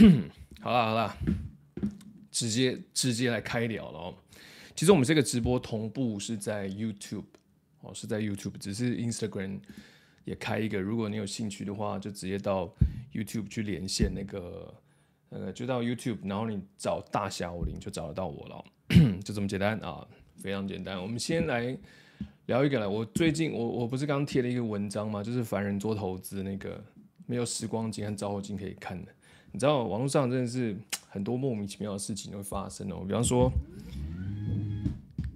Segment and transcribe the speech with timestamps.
[0.60, 1.16] 好啦好啦，
[2.30, 4.14] 直接直接来开聊了哦。
[4.74, 7.24] 其实我们这个直播同步是在 YouTube
[7.82, 9.60] 哦，是在 YouTube，只是 Instagram
[10.24, 10.80] 也开一个。
[10.80, 12.72] 如果你有兴趣的话，就直接到
[13.12, 14.72] YouTube 去连线那个
[15.28, 18.64] 呃，就到 YouTube，然后你找大侠武林就找得到我了，
[19.22, 20.06] 就这么简单啊，
[20.36, 21.00] 非常简单。
[21.00, 21.76] 我们先来
[22.46, 25.22] 聊一个来，我最近我我不是刚贴了一个文章吗？
[25.22, 26.82] 就是凡人做投资那个。
[27.26, 29.12] 没有时光机和照后镜可以看的，
[29.52, 30.76] 你知道网络上真的是
[31.10, 33.04] 很多莫名其妙的事情会发生哦。
[33.06, 33.50] 比方说，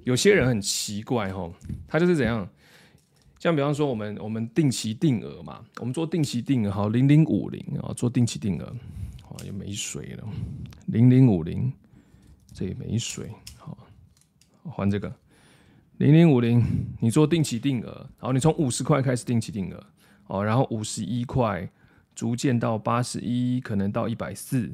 [0.05, 1.51] 有些人很奇怪哈，
[1.89, 2.49] 他就是怎样，
[3.41, 8.65] 像比方说我们我们定期定额嘛，我们做定期定额好零零五零啊，做定期定额，
[9.31, 10.29] 哇又没水了，
[10.87, 11.73] 零零五零
[12.53, 13.77] 这也没水，好
[14.63, 15.13] 换这个
[15.99, 16.65] 零零五零，
[17.01, 19.87] 你做定期定额，然后你从五十块开始定期定额
[20.29, 21.69] 哦，然后五十一块。
[22.15, 24.71] 逐渐到八十一，可能到一百四，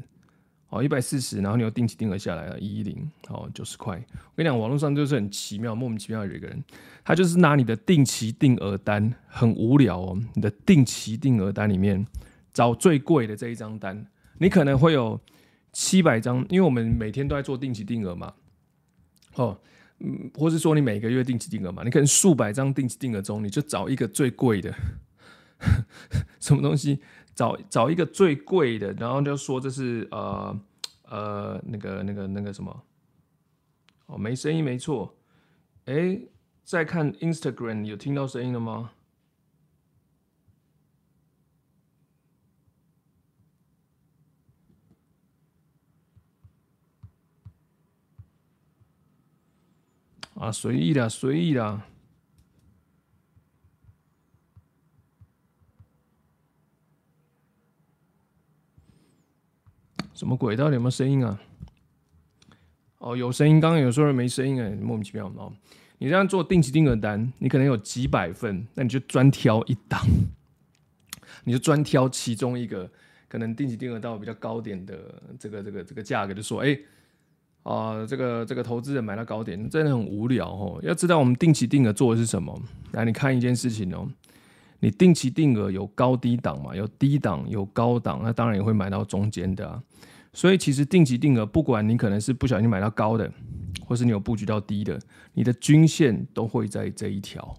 [0.69, 3.97] 哦，一百四十，然后你又定期定额下来了，一一零，哦，九十块。
[3.97, 6.63] 我跟你讲，网络上就是很奇妙，莫名其妙有一个人，
[7.05, 12.07] 他就是拿你的定期定额单，很无聊哦，你的定期定额单里面
[12.53, 14.07] 找最贵的这一张单，
[14.39, 15.21] 你可能会有
[15.73, 18.35] 七百张，因为我们每天都在做定期定额嘛，
[19.35, 19.59] 哦，
[20.01, 24.75] 嗯，或是说你每个月定期定额嘛，你可能数百张定期定额中，你就找一个最贵的，
[26.41, 27.01] 什么东西？
[27.35, 30.61] 找找一个最贵的，然后就说这是呃
[31.05, 32.83] 呃那个那个那个什么
[34.07, 35.15] 哦，没声音没错，
[35.87, 36.21] 哎，
[36.65, 38.91] 在看 Instagram 有听到声音了吗？
[50.35, 51.87] 啊，随意啦，随意啦。
[60.21, 60.55] 什么鬼？
[60.55, 61.41] 到底有没有声音啊？
[62.99, 63.59] 哦，有声音。
[63.59, 65.51] 刚刚有说人没声音，哎，莫名其妙哦。
[65.97, 69.99] 你这样做定期定额单，你可能有几百份，那你就专挑一档，
[71.45, 72.87] 你就专挑其中一个，
[73.29, 76.79] 可能定期定额到比较高点的这个这个这个价格，就说，哎，
[77.63, 80.79] 啊，这个这个投资人买到高点，真的很无聊哦。
[80.83, 82.63] 要知道我们定期定额做的是什么？
[82.93, 84.07] 来，你看一件事情哦，
[84.81, 86.75] 你定期定额有高低档嘛？
[86.75, 89.83] 有低档，有高档，那当然也会买到中间的啊。
[90.33, 93.31] 所以其实定期定额，不管你可能是不小心买到高的，
[93.85, 94.99] 或是你有布局到低的，
[95.35, 97.57] 你的均线都会在这一条，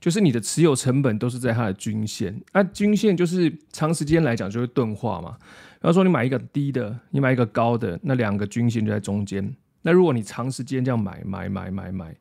[0.00, 2.40] 就是你的持有成本都是在它的均线。
[2.52, 5.36] 那均线就是长时间来讲就会钝化嘛。
[5.80, 9.52] 比方说你买一个低的，你买一个高的，那两个均线就在中间。
[9.82, 12.16] 那如果你长时间这样买买买买买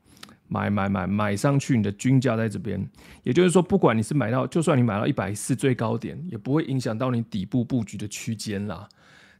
[0.47, 2.84] 买买买买上去，你的均价在这边，
[3.24, 8.88] 也就是说，不管你是买到，就算你买到一百四最高点，也不会影响到你底部布局的区间啦。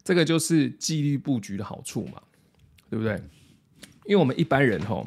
[0.04, 2.22] 这个就是纪律布局的好处嘛，
[2.90, 3.22] 对不对？
[4.06, 5.06] 因为我们一般人吼，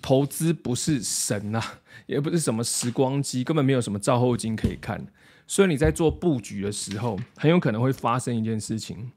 [0.00, 1.62] 投资不是神呐，
[2.06, 5.06] 也不是什么时光机，根本没有什么照后镜可以看。
[5.46, 9.12] 所以你在做布局的时候，很有可能会发生一件事情：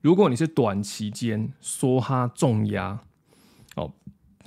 [0.00, 2.98] 如果你是短期间梭哈重压，
[3.76, 3.92] 哦，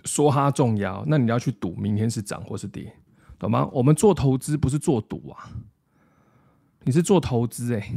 [0.06, 2.96] 说它重要，那你要去赌明天是涨或是跌，
[3.40, 3.70] 懂吗？
[3.74, 5.52] 我们做投资不是做赌啊，
[6.84, 7.94] 你是做投资哎，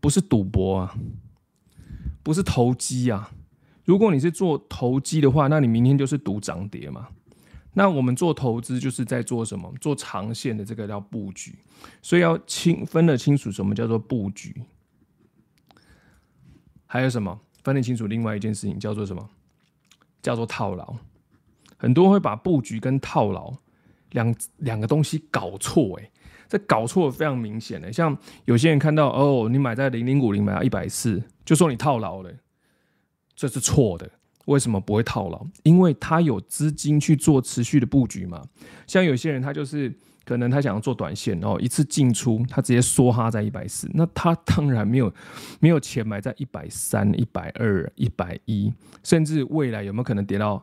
[0.00, 0.94] 不是赌博啊。
[2.20, 3.30] 不是投机啊！
[3.86, 7.08] 如果你是做投机的话，那你明天就是赌涨跌嘛。
[7.72, 9.72] 那我们做投资就是在做什么？
[9.80, 11.58] 做长线的这个叫布局，
[12.02, 14.62] 所以要清分得清楚什么叫做布局，
[16.84, 18.06] 还有什么分得清楚？
[18.06, 19.30] 另外一件事情叫做什么？
[20.20, 20.96] 叫做套牢。
[21.78, 23.50] 很多会把布局跟套牢
[24.10, 26.10] 两两个东西搞错，哎，
[26.46, 27.90] 这搞错非常明显的。
[27.90, 31.22] 像有些人看到哦，你买在零零五零买到一百四。
[31.44, 32.30] 就说你套牢了，
[33.34, 34.10] 这是错的。
[34.44, 35.46] 为什么不会套牢？
[35.62, 38.42] 因为他有资金去做持续的布局嘛。
[38.86, 39.90] 像有些人，他就是
[40.26, 45.10] 可能他想要做短线，然后一次进出，他直接梭哈在一百四，那他当然没有
[45.60, 48.70] 没有钱买在一百三、一百二、一百一，
[49.02, 50.62] 甚至未来有没有可能跌到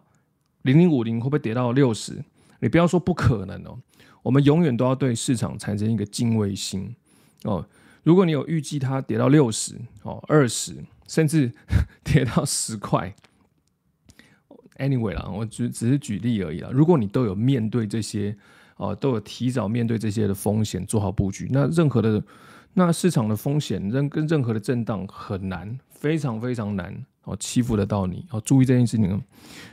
[0.66, 1.20] 零零五零？
[1.20, 2.24] 会不会跌到六十？
[2.60, 3.80] 你不要说不可能哦。
[4.24, 6.96] 我们永远都要对市场产生一个敬畏心
[7.44, 7.64] 哦。
[8.04, 10.76] 如果你有预计它跌到六十哦、二十，
[11.08, 11.52] 甚至
[12.04, 13.14] 跌到十块
[14.78, 16.70] ，anyway 啦，我只只是举例而已啦。
[16.74, 18.36] 如果你都有面对这些
[18.78, 22.24] 哦，都有提早面对这些的风险，做好布局，那任何的
[22.74, 28.42] 那市场的风险，任跟任何的震荡很难，非常非常难哦，欺负得到你哦。
[28.42, 29.22] 注意这件事情哦，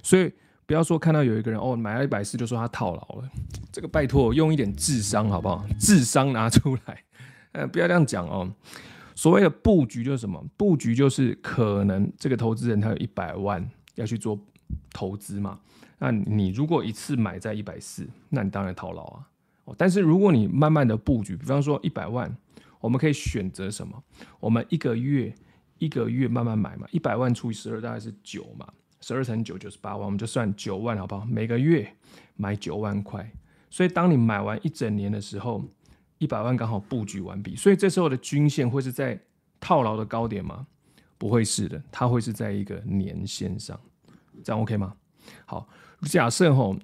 [0.03, 0.31] 所以
[0.73, 3.31] 不要说看到有一个人哦买了一百四就说他套牢了，
[3.71, 5.67] 这个拜托用一点智商好不好？
[5.79, 7.05] 智商拿出来。
[7.53, 8.51] 呃，不要这样讲哦。
[9.15, 10.43] 所谓的布局就是什么？
[10.57, 13.63] 布局就是可能这个投资人他有一百万
[13.97, 14.41] 要去做
[14.95, 15.61] 投资嘛，
[15.99, 19.27] 那你如果一次买在一百四，那你当然套牢啊。
[19.77, 22.35] 但是如果你慢慢的布局，比方说一百万，
[22.81, 24.03] 我们可以选择什么？
[24.41, 25.35] 我们一个月
[25.77, 28.67] 一个月慢慢买嘛，一百万除以十二大概是九嘛，
[29.03, 31.27] 十二乘九就是八万，我们就算九万好不好？
[31.27, 31.95] 每个月
[32.37, 33.31] 买九万块，
[33.69, 35.63] 所以当你买完一整年的时候，
[36.17, 39.21] 一百万刚好布局完毕，所以这时候的均线会是在
[39.61, 40.67] 套牢的高点吗？
[41.19, 43.79] 不会是的，它会是在一个年线上，
[44.43, 44.95] 这样 OK 吗？
[45.45, 45.69] 好，
[46.03, 46.75] 假设吼。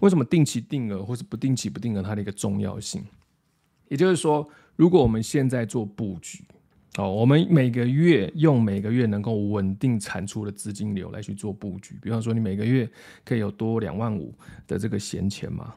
[0.00, 3.04] 为什么定期定额或是不定期不定额它的一个重要性？
[3.86, 6.44] 也就是说，如果我们现在做布局，
[6.98, 12.86] 哦，我们每个月用每个月能够稳定产出的资金流来去做布局，比方说你每个月
[13.24, 14.34] 可以有多两万五
[14.66, 15.74] 的这个闲钱嘛，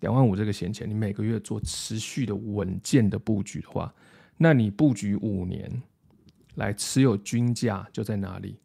[0.00, 3.94] 两万五这个闲钱，你每个月做持续的稳健的布局的话，
[4.36, 5.82] 那你布局五年
[6.56, 8.56] 来持有均价就在哪里？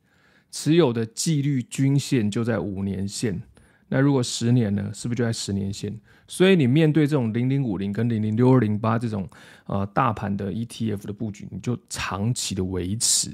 [0.52, 3.42] 持有的纪律均线就在五年线。
[3.90, 5.98] 那如果十年呢，是不是就在十年线？
[6.28, 9.30] 所以你面对这种零零五零跟零零六二零八这种
[9.66, 13.32] 呃大盘的 ETF 的布局，你就长期的维持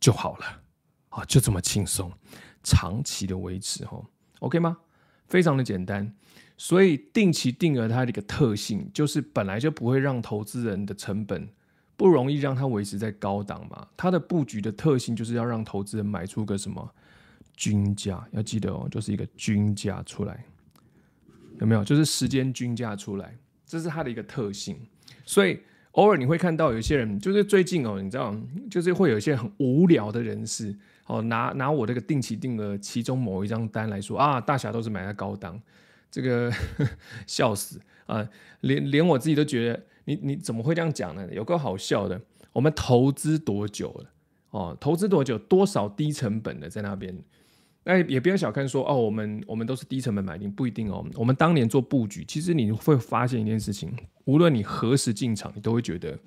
[0.00, 0.44] 就好了
[1.10, 2.10] 啊，就这么轻松，
[2.62, 4.02] 长期的维持哈
[4.40, 4.76] ，OK 吗？
[5.28, 6.12] 非常的简单。
[6.56, 11.48] 所以定期定额它的一个特性，就是本来就不会让投资人的成本
[11.96, 13.86] 不容易让它维持在高档嘛。
[13.96, 16.94] 它的布局的特性就是要让投资人买出个什么？
[17.56, 20.44] 均价要记得哦，就是一个均价出来，
[21.60, 21.84] 有没有？
[21.84, 24.76] 就是时间均价出来，这是它的一个特性。
[25.24, 25.60] 所以
[25.92, 28.34] 偶尔你会看到有些人，就是最近哦，你知道，
[28.70, 35.60] 就是会有一些很无聊的人士哦，拿拿我这个定期定额其中某一张单来说啊，大侠都是买在高档，
[36.10, 36.86] 这个呵
[37.26, 38.28] 笑死啊！
[38.60, 41.28] 连连我自己都觉得，你你怎么会这样讲呢？
[41.32, 42.20] 有个好笑的，
[42.52, 44.10] 我们投资多久了？
[44.50, 45.38] 哦，投资多久？
[45.38, 47.16] 多少低成本的在那边？
[47.86, 51.06] 那也不要小看说哦，我们我们都是低成本买进，不一定哦。
[51.16, 53.94] 我们当年做布局，其实你会发现一件事情，
[54.24, 56.18] 无论你何时进场，你都会觉得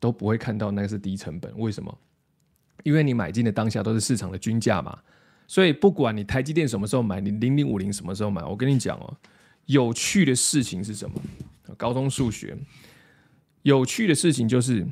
[0.00, 1.56] 都不会看到那个是低成本。
[1.60, 1.96] 为什么？
[2.82, 4.98] 因为你买进的当下都是市场的均价嘛。
[5.46, 9.16] 所以不管你台积电什么时候买，你零零五零什么时候买，我跟你讲哦，
[9.66, 11.14] 有趣的事情是什么？
[11.76, 12.56] 高中数学，
[13.62, 14.84] 有趣的事情就是，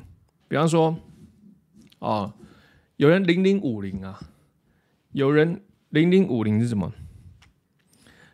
[0.47, 0.97] 比方说
[1.99, 2.33] 哦，
[2.95, 4.17] 有人零零五零啊，
[5.11, 5.61] 有人。
[5.93, 6.91] 零零五零是什么？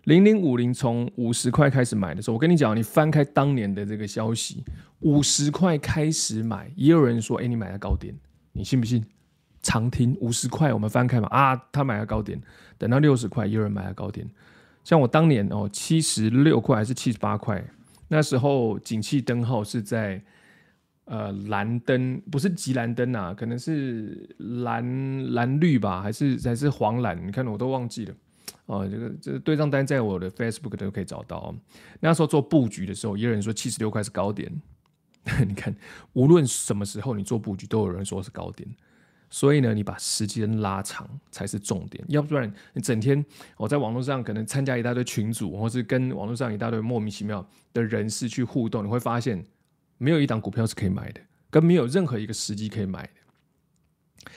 [0.06, 4.64] 零零五零从五十块开始买的时候，我跟你讲，你翻开当年的这个消息，
[5.02, 8.16] 五十块开始买，也有人说，哎，你买在高点，
[8.54, 9.04] 你信不信？
[9.62, 12.42] 常听五十块，我们翻开嘛，啊，他买在高点，
[12.78, 14.26] 等到六十块，也有人买在高点。
[14.86, 17.62] 像我当年哦，七十六块还是七十八块，
[18.08, 20.24] 那时候景气灯号是在。
[21.12, 27.20] 呃，蓝灯不是急蓝灯啊，可能是蓝蓝绿吧，还是还是黄蓝？
[27.26, 28.14] 你看我都忘记了。
[28.68, 31.52] 哦，这个这个对账单在我的 Facebook 都可以找到。
[32.00, 34.52] 那时候做布局的时候，也有人说七十六块是高点。
[35.48, 35.76] 你看，
[36.14, 38.70] 无论什么时候你做布局，都有人说是高点。
[39.32, 43.26] 所以呢，你把时间拉长才是重点，要不然你整天
[43.58, 49.44] 我在网络上可能参加一大堆群组，或是跟网络上一大堆莫名其妙的人士去互动，你会发现。
[50.00, 53.10] 没有一档股票是可以买的，跟没有任何一个时机可以买的，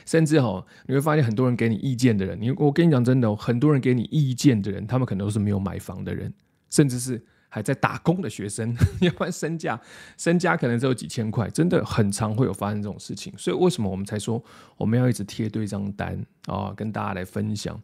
[0.04, 6.34] 甚至哈，你会发现很多人给你意见的人，你我跟你讲真的，很多人给你意见的人，他们可能都是没有买房的人，
[6.68, 9.80] 甚至是还在打工的学生， 要不然身价
[10.16, 13.32] 身家可能只有几千块，真的很常会有发生这种事情。
[13.36, 14.42] 所以为什么我们才说
[14.76, 17.80] 我们要一直贴对账单啊，跟大家来分享？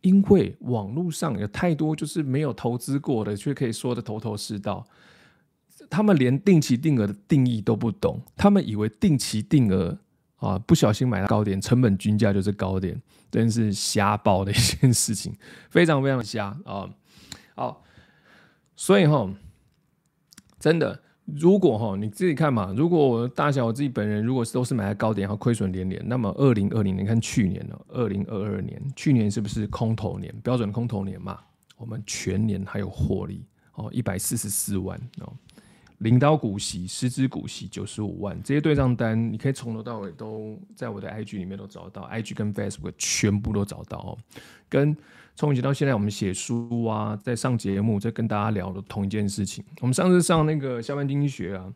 [0.00, 4.86] 因为网络上有太多就是没有投资过的，却可以说得头头是道。
[5.90, 9.98] 他们连定期定额的定义都不懂，他们以为定期定额
[10.36, 15.34] 啊，不小心买到高点，成本均价就是高点，真是瞎报的一件事情，
[15.70, 16.88] 非常非常瞎啊！
[17.54, 17.82] 好，
[18.76, 19.28] 所以哈，
[20.60, 31.38] 真的，如果哈你自己看嘛，如果我大小我自己本人如果是都是买在高点，然后亏损连连，那么二零二零年看去年了，二零二二年去年是不是空头年，标准空头年嘛？
[31.76, 33.44] 我们全年还有获利
[33.74, 35.32] 哦，一百四十四万哦。
[35.98, 44.18] 领到股息，实支股息九十五万，这些对账单你可以从头到尾都在我的 IG 里面都找到，IG 跟 Facebook 全部都找到哦。
[44.68, 44.96] 跟
[45.34, 49.64] 从以前到现在，我们写书啊，在上节目，在跟大家聊的同一件事情。
[49.80, 51.72] 我们上次上那个下班经济学啊，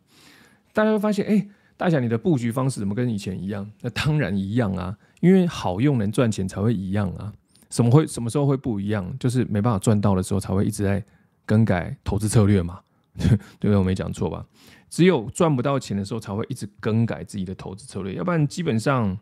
[0.73, 3.69] 大家会发现，哎，大侠你的布局方式怎么跟以前一样？
[3.81, 7.33] 那当然一样啊，因为好用能赚钱才会一样啊。
[7.69, 9.13] 什么会什么时候会不一样？
[9.19, 11.03] 就是没办法赚到的时候才会一直在
[11.45, 12.79] 更改投资策略嘛。
[13.59, 13.75] 对？
[13.75, 14.45] 我没讲错吧？
[14.89, 19.17] 只有赚不到钱的时候，才会一直更改自己的投资策略，要不然基本上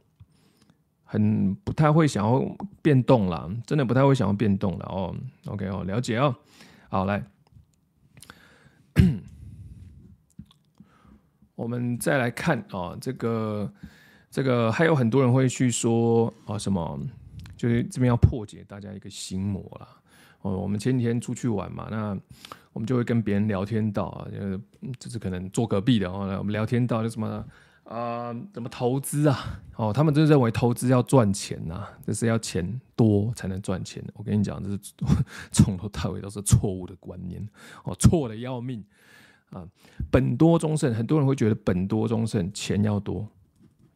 [1.03, 2.39] 很不太会想要
[2.81, 5.15] 变动了，真的不太会想要变动了哦。
[5.45, 6.35] OK 哦，了解哦。
[6.89, 7.23] 好，来，
[11.55, 13.73] 我们再来看啊、哦，这个
[14.29, 16.99] 这个还有很多人会去说啊、哦，什么？
[17.55, 19.87] 就是这边要破解大家一个心魔了
[20.41, 20.57] 哦。
[20.57, 22.17] 我们前几天出去玩嘛，那
[22.73, 24.59] 我们就会跟别人聊天到，就是
[24.99, 27.45] 就是可能坐隔壁的哦，我们聊天到就什么
[27.83, 29.61] 啊、怎么投资啊？
[29.75, 34.01] 哦，他们就认为投资要赚钱呐、就是要钱多才能赚钱。
[34.13, 34.79] 我跟你讲，这是
[35.51, 37.45] 从头到尾都是错误的观念
[37.83, 38.81] 哦，错的要命
[39.49, 39.67] 啊！
[40.09, 43.27] 本多终胜，很多人会觉得本多终胜钱要多。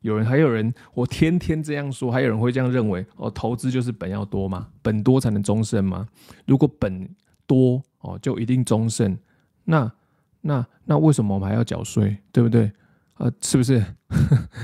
[0.06, 4.68] 有人还有人，我天天这样说，还有人会这样认为哦，投资就是本要多吗？
[4.84, 6.08] 本多才能终身吗？
[6.46, 7.10] 如果本
[7.48, 9.18] 多哦，就一定终身，
[9.64, 9.92] 那
[10.42, 12.16] 那那为什么我们还要缴税？
[12.32, 12.72] 对不对？
[13.18, 13.84] 呃，是不是？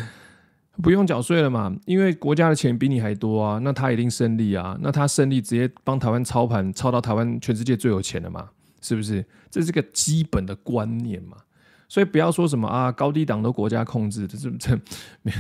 [0.83, 1.75] 不用缴税了嘛？
[1.86, 8.48] 因为国家的钱比你还多啊，那他一定胜利啊，那他胜利直接帮台湾操盘，操到台湾全世界最有钱了嘛？
[8.79, 9.25] 是不是？
[9.50, 11.38] 这是个基本的观念嘛？
[11.91, 14.79] 所以不要说什么啊，高低档都国家控制的，这这
[15.24, 15.33] 没，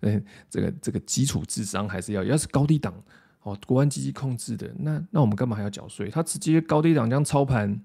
[0.00, 2.22] 嗯，这个这个基础智商还是要。
[2.22, 2.92] 要是高低档
[3.40, 6.10] 哦，国安基金控制的，那那我们干嘛还要缴税？
[6.10, 7.80] 他直接高低档这样操盘，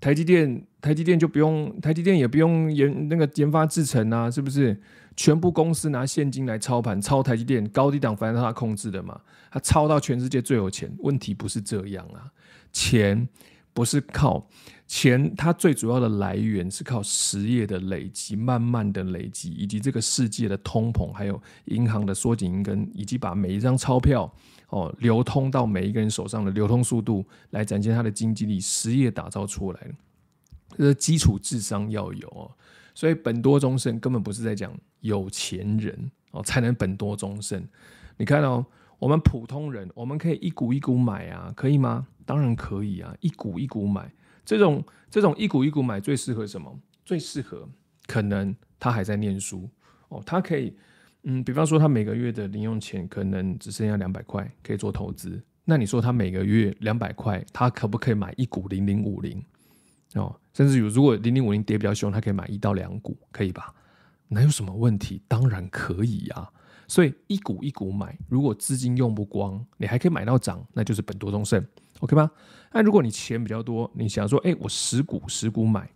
[0.00, 4.80] 台积电台积电就不用，台积电也不用研那个研发制程啊，是不是？
[5.14, 9.20] 全部公司拿现金来操盘，操台积电高低档，反正他控制的嘛，
[9.50, 10.90] 他操到全世界最有钱。
[11.00, 12.32] 问题不是这样啊，
[12.72, 13.28] 钱
[13.74, 14.48] 不是靠。
[14.86, 24.30] 钱它最主要的来源是靠实业的累积，慢慢的累积，以及这个世界的通膨，还有银行的缩紧银根，以及把每一张钞票
[24.68, 28.60] 哦流通到每一个人手上的流通速度，来展现它的经济力。
[28.60, 29.94] 实业打造出来的，
[30.76, 32.50] 这个基础智商要有哦。
[32.94, 37.66] 所以本多终身根本不是在讲有钱人哦才能本多终身。
[38.18, 38.64] 你看哦，
[38.98, 42.06] 我们普通人，我们可以一股一股买啊，可以吗？
[42.26, 44.12] 当然可以啊，一股一股买。
[44.44, 46.78] 这种这种一股一股买最适合什么？
[47.04, 47.68] 最适合
[48.06, 49.68] 可能他还在念书
[50.08, 50.76] 哦，他可以
[51.24, 55.42] 嗯，比方说他每个月的零用钱可能只剩下两百块，可以做投资。
[55.64, 59.42] 那你说他每个月两百块，他可不可以买一股零零五零
[60.14, 60.34] 哦？
[60.52, 63.74] 甚至有如果零零五零跌比较凶，他可以买一到两股，可以吧？
[64.28, 65.22] 哪有什么问题？
[65.26, 66.50] 当然可以啊。
[66.86, 71.64] 所以一股一股买，如果资金用不光，你还可以买到涨，那就是本多终胜。
[72.00, 72.30] OK 吗？
[72.76, 75.88] 那如果你钱比较多，你想说，哎，我十股十股买，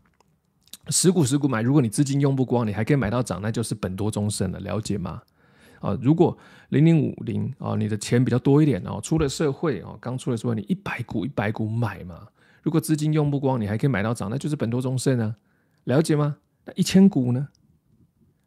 [0.90, 5.20] 十股十股买，如果你资金用不光，你还可以买到涨，那就是本多终身了，了解吗？
[5.80, 12.28] 啊，如果零零五零啊，你的钱比较多一点哦，出了社会哦，刚出了社会，你一百股一百股买嘛，
[12.62, 15.35] 如果资金用不光，你还可以买到涨，那就是本多终身啊，
[15.82, 16.37] 了解吗？
[16.64, 17.49] 那一千股呢？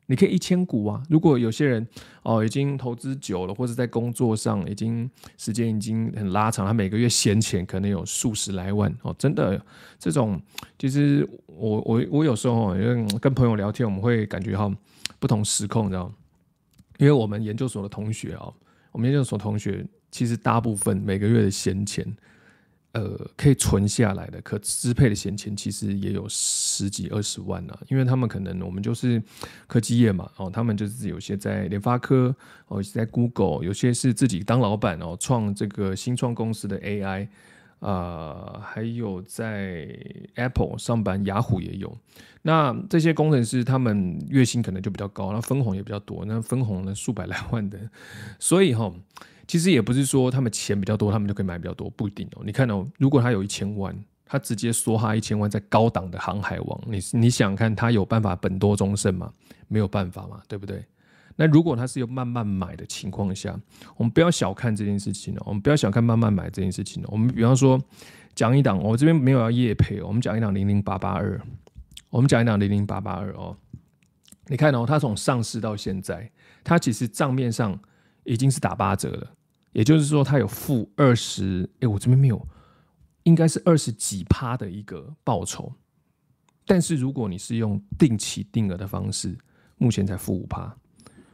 [0.08, 1.02] 你可以一千股啊！
[1.10, 1.88] 如果有些人
[2.24, 9.64] 哦已经投资久了，或者在工作上已经时间已经很拉长，他每个月闲钱可能有数十来万哦，真的
[9.98, 10.42] 这种
[10.78, 14.70] 其实我我我有时候因为跟朋友聊天，我们会感觉哈
[15.20, 16.14] 不同时空，你知道吗？
[16.98, 18.52] 因为我们研究所的同学啊，
[18.92, 22.06] 我们研究所同学其实大部分每个月的闲钱。
[22.94, 29.24] 呃，可以存下来的可支配的闲钱，其实也有十几二十万呢、因为他们可能我们就是
[29.66, 32.36] 科技业嘛，哦，他们就是有些在联发科，
[32.68, 37.28] 哦，在 Google，有些是自己当老板哦，创这个新创公司的 AI，
[37.80, 39.88] 啊、呃，还有在
[40.36, 41.98] Apple 上班，雅虎也有。
[42.42, 47.80] 那这些工程师他们月薪可能就比较高，那分红也比较多，那分红呢数百来万的，
[48.38, 48.94] 所以哈。
[49.52, 52.42] 其实也不是说他们钱比较多，他们就可以买比较多，不一定哦。
[52.46, 53.94] 你看哦，如果他有一千万，
[54.26, 59.30] 他直接梭哈一千万在高档的航海王，你你想看他有办法本多终胜吗？
[59.68, 60.82] 没有办法嘛，对不对？
[61.36, 63.54] 那如果他是有慢慢买的情况下，
[63.98, 67.10] 我们不要小看这件事情哦，我们不要小看慢慢买这件事情哦。
[67.12, 67.78] 我们比方说
[68.34, 71.38] 讲一档，我这边没有要夜配哦，我们讲一档零零八八二，
[72.10, 73.58] 我们讲一档零零八八二哦。
[74.48, 76.32] 你看哦，它从上市到现在，
[76.64, 77.78] 它其实账面上
[78.24, 79.28] 已经是打八折了。
[79.72, 82.48] 也就是说，它有负二十，哎，我这边没有，
[83.24, 85.74] 应该是二十几趴的一个报酬。
[86.66, 89.38] 但是如果你是用定期定额的方式，
[89.78, 90.76] 目前才负五趴。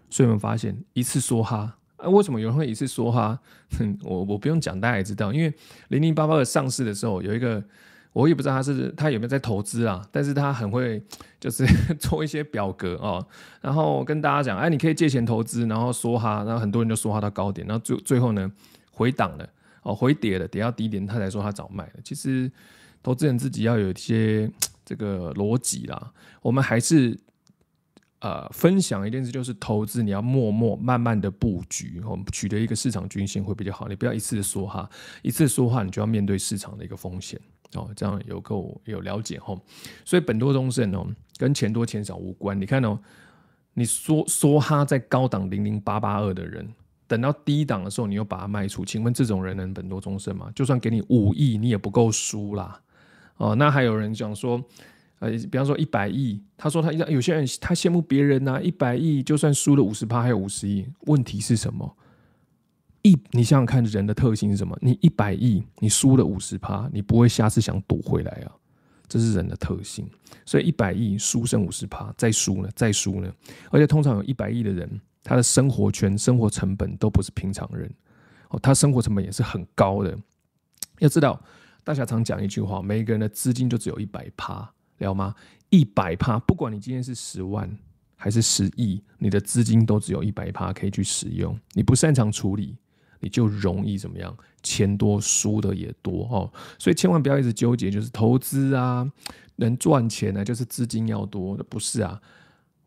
[0.10, 3.40] 所以我们发现一次梭哈，啊，为什么有人会一次梭哈？
[3.78, 5.54] 哼， 我我不用讲，大家也知道，因为
[5.90, 7.64] 零零八八的上市的时候有一个。
[8.18, 11.00] 我也不知道他是他有没有在投资啊，但是他很会
[11.40, 11.64] 就是
[12.00, 13.24] 做一些表格哦，
[13.62, 18.52] 然后跟大家讲，哎，你可以借钱投资，然后梭哈，然后很多人就梭哈到高点，然后最最后呢
[18.92, 19.48] 回档了
[19.84, 21.94] 哦，回跌了，跌到低点，他才说他早卖了。
[22.04, 22.52] 其实
[23.04, 24.50] 投资人自己要有一些
[24.84, 26.12] 这个逻辑啦。
[26.42, 27.16] 我们还是
[28.20, 33.88] 呃分享一件事，就是投资你要默默慢慢的布局，哦取得一个市场均线会比较好。
[33.88, 34.90] 你不要一次说哈，
[35.22, 37.40] 一次说话你就要面对市场的一个风险
[37.74, 39.60] 哦，这样有够有了解吼。
[40.06, 41.08] 所以本多终胜哦，
[41.38, 42.60] 跟钱多钱少无关。
[42.60, 43.00] 你看哦，
[43.74, 46.68] 你说说哈在高档零零八八二的人。
[47.10, 50.52] 等到低档的时候，你又把它卖出，请问这种人能本多终胜吗？
[50.54, 52.82] 就算给你五亿，你也不够输啦。
[53.38, 54.62] 哦，那还有人讲说，
[55.20, 60.88] 呃，比方说一百亿，他说他有些人他羡慕别人呐、一百亿就算输了五十趴，还有五十亿。
[61.02, 61.98] 问题是什么？
[63.02, 64.78] 一，你想想看，人的特性是什么？
[64.82, 68.52] 你一百亿，你输了五十趴，你不会下次想赌回来啊？
[69.08, 70.08] 这是人的特性。
[70.46, 73.34] 所以一百亿输剩五十趴，再输呢，再输呢，
[73.72, 74.90] 而且通常有一百亿的人。
[75.24, 77.92] 他的生活圈、生活成本都不是平常人
[78.48, 80.18] 哦，他生活成本也是很高的。
[81.00, 81.38] 要知道，
[81.84, 85.34] 大家常讲一句话：每一个人的资金就只有一百趴，了吗？
[85.70, 87.70] 一百趴，不管你今天是十万
[88.16, 91.58] 还是十亿，你的资金都只有一百趴可以去使用。
[91.74, 92.76] 你不擅长处理，
[93.20, 94.36] 你就容易怎么样？
[94.64, 96.52] 钱多输的也多哦。
[96.80, 99.10] 所以千万不要一直纠结，就是投资啊，
[99.56, 101.56] 能赚钱呢，就是资金要多。
[101.70, 102.22] 不是啊，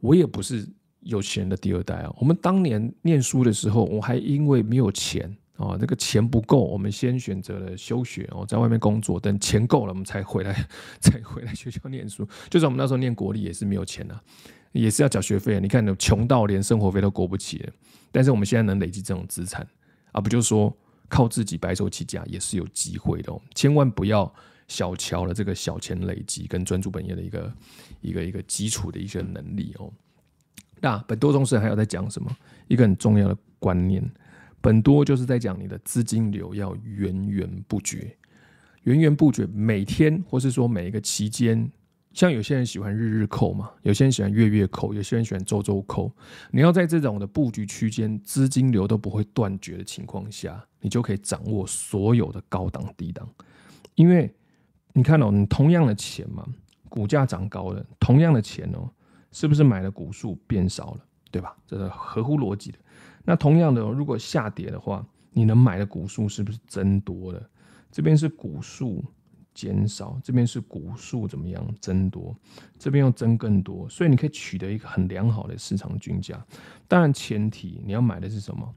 [0.00, 0.68] 我也不是。
[1.04, 2.14] 有钱人的第二代啊！
[2.18, 10.66] 我们当年念书的时候，我还因为没有钱啊，这个钱不够，我们先选择了休学哦，在外面工作，等钱够了，我们才回来，
[11.00, 12.26] 才回来学校念书。
[12.48, 14.18] 就算我们那时候念国立，也是没有钱啊，
[14.72, 15.60] 也是要缴学费。
[15.60, 17.72] 你看，穷到连生活费都过不起了。
[18.10, 19.66] 但是我们现在能累积这种资产
[20.12, 20.74] 啊，不就是说
[21.10, 23.30] 靠自己白手起家也是有机会的。
[23.54, 24.32] 千万不要
[24.66, 27.52] 小瞧了这个小钱累积跟专注本业的一个
[28.00, 29.92] 一个一个基础的一些能力哦。
[30.80, 32.34] 那本多终胜还有在讲什么？
[32.66, 34.02] 一个很重要的观念，
[34.60, 38.16] 本多就是在讲你的资金流要源源不绝，
[38.82, 41.70] 源源不绝，每天或是说每一个期间，
[42.12, 46.12] 像有些人喜欢日日扣嘛，有些人喜欢月月扣，有些人喜欢周周扣。
[46.50, 53.28] 你要在这种的布局区间，资金流都不会断绝的情况下，你就可以掌握所有的高档低档。
[53.94, 54.32] 因为
[54.92, 56.46] 你看哦，你同样的钱嘛，
[56.88, 58.90] 股价涨高了，同样的钱哦。
[59.32, 61.56] 是不是买的股数变少了，对吧？
[61.64, 62.78] 这是合乎逻辑的。
[63.24, 67.50] 那同样的，如果下跌的话，你能买的股数是不是增多了？
[67.90, 69.04] 这边是股数
[69.52, 72.34] 减少，这边是股数怎么样增多？
[72.78, 76.44] 这边又增更多，所以你可以取得一个很良好的市场均价。
[76.88, 78.74] 当然，前提你要买的是什么？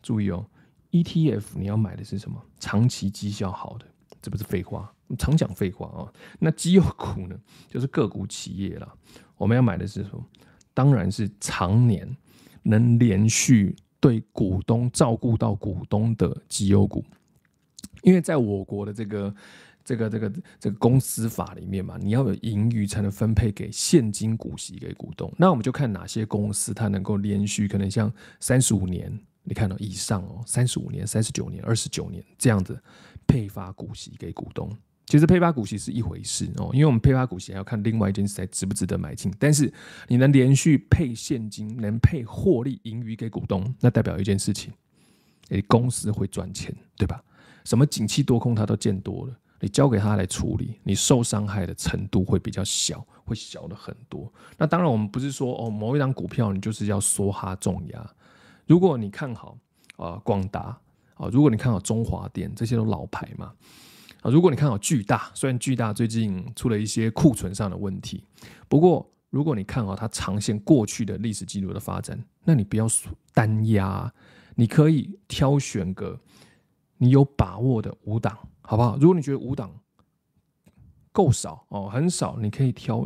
[0.00, 0.44] 注意哦
[0.90, 2.42] ，ETF 你要买的是什么？
[2.58, 3.86] 长期绩效好的，
[4.20, 6.12] 这不是废话，常讲废话啊。
[6.38, 7.36] 那绩优股呢，
[7.68, 8.94] 就是个股企业了。
[9.36, 10.24] 我们要买的是什么？
[10.74, 12.16] 当然是常年
[12.62, 17.04] 能连续对股东照顾到股东的绩优股，
[18.02, 19.34] 因为在我国的这个
[19.84, 25.32] 这个这个这个公司法里面嘛，你要有盈余才能分配给现金股息给股东。
[25.36, 32.80] 那我们就看哪些公司它能够连续，可能像三十五年，你看到以上哦，三十五年、三十九年、二十九年这样子
[33.26, 34.70] 配发股息给股东。
[35.12, 39.30] 其实配发股息是一回事哦，因为我们配发股息还要看另外一件事，才值不值得买进。
[39.38, 39.70] 但是
[40.08, 44.72] 你能连续配现金，能配获利盈余给股东，那代表一件事情，
[45.50, 47.22] 诶，公司会赚钱，对吧？
[47.66, 54.32] 什么景气多空他都见多了，你交给他来处理，你受伤害的程度会比较小，会小的很多。
[54.56, 58.10] 那当然，我们不是说哦，某一张股票你就是要梭哈重压。
[58.66, 59.58] 如果你看好
[59.98, 60.80] 啊，广达
[61.16, 63.52] 啊，如果你看好中华电，这些都老牌嘛。
[64.22, 68.24] 啊，如果你看好巨大，虽然巨大最近出了一些库存上的问题，
[68.68, 72.86] 不过如果你看好它长线过去的历史记录的发展，那你不要
[73.34, 74.12] 单压，
[74.54, 76.18] 你可以挑选个
[76.98, 78.96] 你有把握的五档，好不好？
[78.96, 79.74] 如果你觉得五档
[81.10, 83.04] 够少哦，很少，你可以挑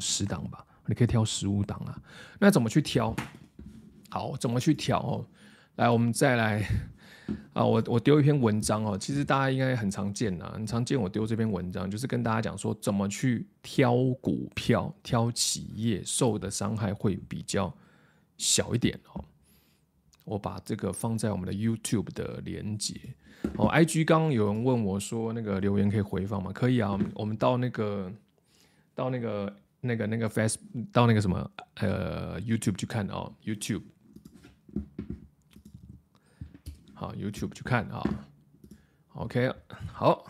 [0.00, 1.98] 十档吧，你可以挑十五档啊。
[2.38, 3.16] 那怎么去挑？
[4.10, 5.26] 好，怎么去挑哦？
[5.76, 6.68] 来，我们再来。
[7.58, 17.74] 啊，我我丢一篇文章哦，其实大家应该很常见呐，很常见我丢这篇文章，就是跟大家讲说怎么去挑股票、挑企业，受的伤害会比较
[18.36, 19.24] 小一点哦。
[20.24, 22.94] 我把这个放在我们的 YouTube 的连接
[23.56, 26.52] 哦，IG 刚有人问我说那个留言可以回放吗？
[26.54, 28.12] 可以啊，我们到那个
[28.94, 30.56] 到那个那个那个 Face
[30.92, 33.82] 到那个什么呃 YouTube 去看哦，YouTube。
[36.98, 38.02] 好，YouTube 去看啊。
[39.14, 39.54] OK，
[39.92, 40.24] 好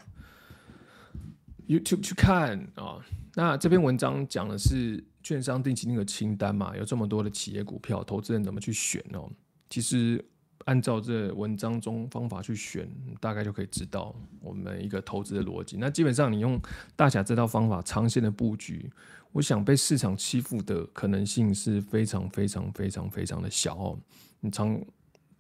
[1.67, 3.03] ，YouTube 去看啊。
[3.35, 9.31] 那这篇文章讲的是券商定期定额清单嘛，有这么多的企业股票，投资人怎么去选哦？
[9.71, 10.23] 其实
[10.67, 12.87] 按照这文章中方法去选，
[13.19, 15.79] 大概就可以知道我们一个投资的逻辑。
[15.79, 16.61] 那基本上你用
[16.95, 18.93] 大侠这套方法长线的布局，
[19.33, 23.99] 我想被市场欺负的可能性是非常非常非常非常的小哦。
[24.41, 24.79] 你常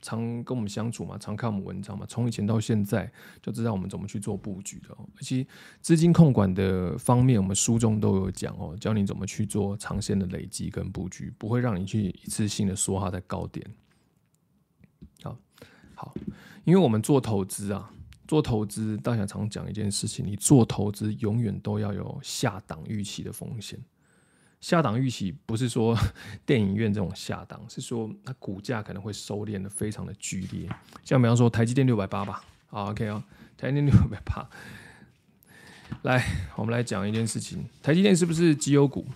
[0.00, 3.10] 常跟我们相处嘛，常看我们文章嘛，从以前到现在
[3.42, 4.96] 就知道我们怎么去做布局的。
[5.16, 5.46] 而且
[5.80, 13.66] 资金控管的方面，我们书中都有讲哦，教你怎么去做长线的累积跟布局，不会让你去一次性的说它在高点。
[15.22, 15.36] 好，
[15.94, 16.14] 好，
[16.64, 17.90] 因为我们做投资啊，
[18.26, 23.78] 做投资大家常讲一件事情，你做投资永远都要有下档预期的风险。
[24.60, 25.96] 下档预期不是说
[26.44, 30.68] 电影院这种下档，是说它股价可能会收敛的非常的剧烈。
[31.04, 33.24] 像比方说台积电六百八吧，好，OK 啊，
[33.56, 34.48] 台积电六百八。
[36.02, 36.22] 来，
[36.56, 39.06] 我们来讲一件事情，台积电是不是绩优股？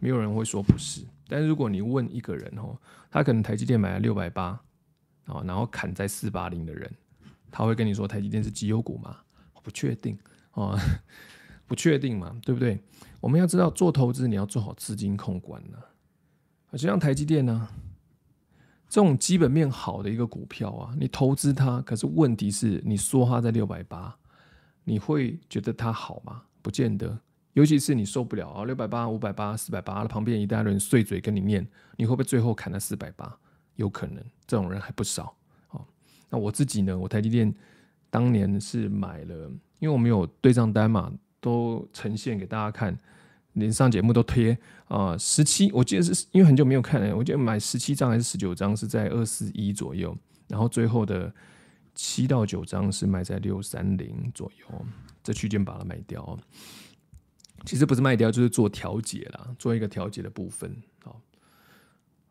[0.00, 1.02] 没有人会说不是。
[1.26, 2.78] 但是如果你问一个人哦，
[3.10, 4.58] 他可能台积电买了六百八，
[5.44, 6.90] 然后砍在四八零的人，
[7.50, 9.18] 他会跟你说台积电是绩优股吗？
[9.62, 10.18] 不确定
[10.52, 10.78] 哦。
[11.66, 12.80] 不确定嘛，对不对？
[13.20, 15.78] 我们要知道做投资，你要做好资金控管呢。
[16.72, 17.68] 就像台积电呢，
[18.88, 24.16] 这种基本面好的一个股票啊，你投资它，可是问题是你说它在六百八，
[24.84, 26.42] 你会觉得它好吗？
[26.62, 27.18] 不见得。
[27.54, 33.36] 尤其是你受不了啊，六百八、五百八、四百八，旁边一大堆人碎嘴跟你念，你会不会最后砍到四百八？
[33.74, 35.34] 有可能，这种人还不少。
[35.70, 35.84] 哦，
[36.30, 36.96] 那我自己呢？
[36.96, 37.52] 我台积电
[38.10, 39.50] 当年是买了，
[39.80, 41.12] 因为我们有对账单嘛。
[41.40, 42.98] 都呈现给大家看，
[43.54, 50.16] 连上节目都贴啊，十七，我记得是因为很久没有看了，我记得买十七张还是十九张是在二四一左右，
[50.48, 51.32] 然后最后的
[51.94, 54.86] 七到九张是卖在六三零左右，
[55.22, 56.38] 这区间把它卖掉。
[57.64, 60.74] 其实不是卖掉，就是做调节啦，做一个调节的部分。
[61.02, 61.20] 好，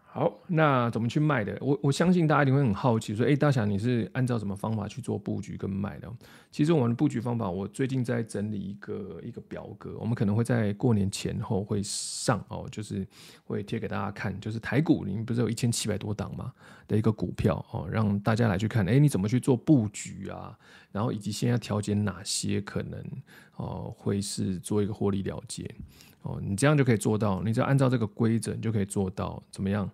[0.09, 1.55] 好那怎么去卖的？
[1.61, 6.11] 我我相信大家一定会很好奇，说，哎、大侠，你是按照什么方法去做布局跟卖的？
[6.49, 13.05] 其实我们的布局方法，我最近在整理一个一个表格，我们可能会在过年前后会上哦，就是
[13.43, 16.51] 会贴给大家看，就是台股里面不是有一千七百多档嘛
[16.87, 20.57] 的一个股票哦，让大家来去看，哎、你怎么去做布局啊？
[20.91, 22.99] 然后以及现在调节哪些可能
[23.57, 25.69] 哦会是做一个获利了结
[26.27, 29.89] 哦，你这样就可以做到，你只要按照这个规则，你就可以做到怎么样？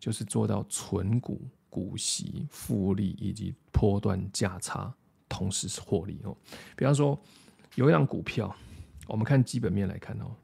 [0.00, 1.40] 就是做到存股、
[1.70, 4.92] 股息、复利以及波段价差
[5.28, 6.36] 同时获利哦。
[6.76, 7.18] 比方说
[7.76, 8.54] 有一档股票，
[9.06, 10.34] 我们看基本面来看哦，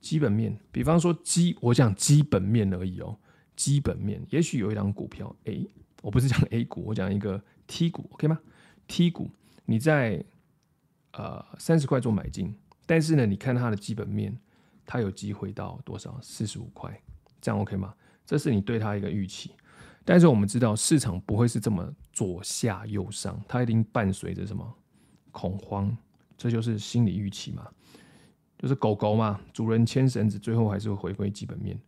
[0.00, 3.16] 基本面，比方说基，我讲基本面而已哦。
[3.54, 5.70] 基本面，也许有一档股票 A，
[6.02, 8.38] 我不是讲 A 股，我讲一个 T 股，OK 吗
[8.88, 9.30] ？T 股
[9.66, 10.24] 你在
[11.12, 12.54] 呃三十块做买进，
[12.92, 14.38] 但是呢，你看它的基本面，
[14.84, 16.20] 它有机会到多少？
[16.20, 16.94] 四十五块，
[17.40, 17.94] 这样 OK 吗？
[18.26, 19.52] 这是你对它一个预期，
[20.04, 24.76] 但是我们知道市场不会是这么左下右上，它一定伴随着什么
[25.30, 25.96] 恐慌，
[26.36, 27.66] 这就是心理预期嘛，
[28.58, 31.80] 就是狗狗嘛，主人牵绳子，最后还是会回归基本面。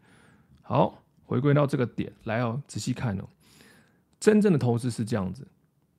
[0.62, 3.28] 好，回归到这个点来哦，仔细看哦，
[4.18, 5.46] 真正的投资是这样子，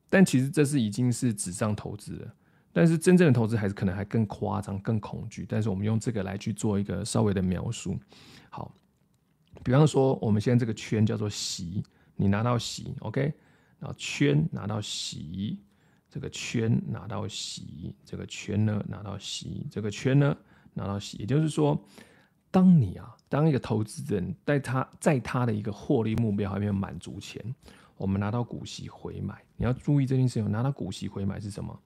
[0.08, 2.34] 但其实这是已经是纸上投资了，
[2.76, 7.98] 但是真正的投资还是可能还更夸张、更恐惧，但是我们用这个来去做一个稍微的描述，
[8.50, 8.70] 好。
[9.64, 11.82] 比方说，我们现在这个圈叫做席，
[12.16, 13.32] 你拿到席，OK，
[13.78, 15.58] 然后圈拿到席，
[16.10, 20.36] 这个圈拿到席，这个圈呢拿到席，这个圈呢
[20.74, 21.16] 拿到席。
[21.16, 21.82] 也就是说，
[22.50, 27.42] 当你啊，当一个投资人在他在他的一个获利目标还没有满足前，
[27.96, 30.52] 我们拿到股息回买，你要注意这件事情。
[30.52, 31.80] 拿到股息回买是什么？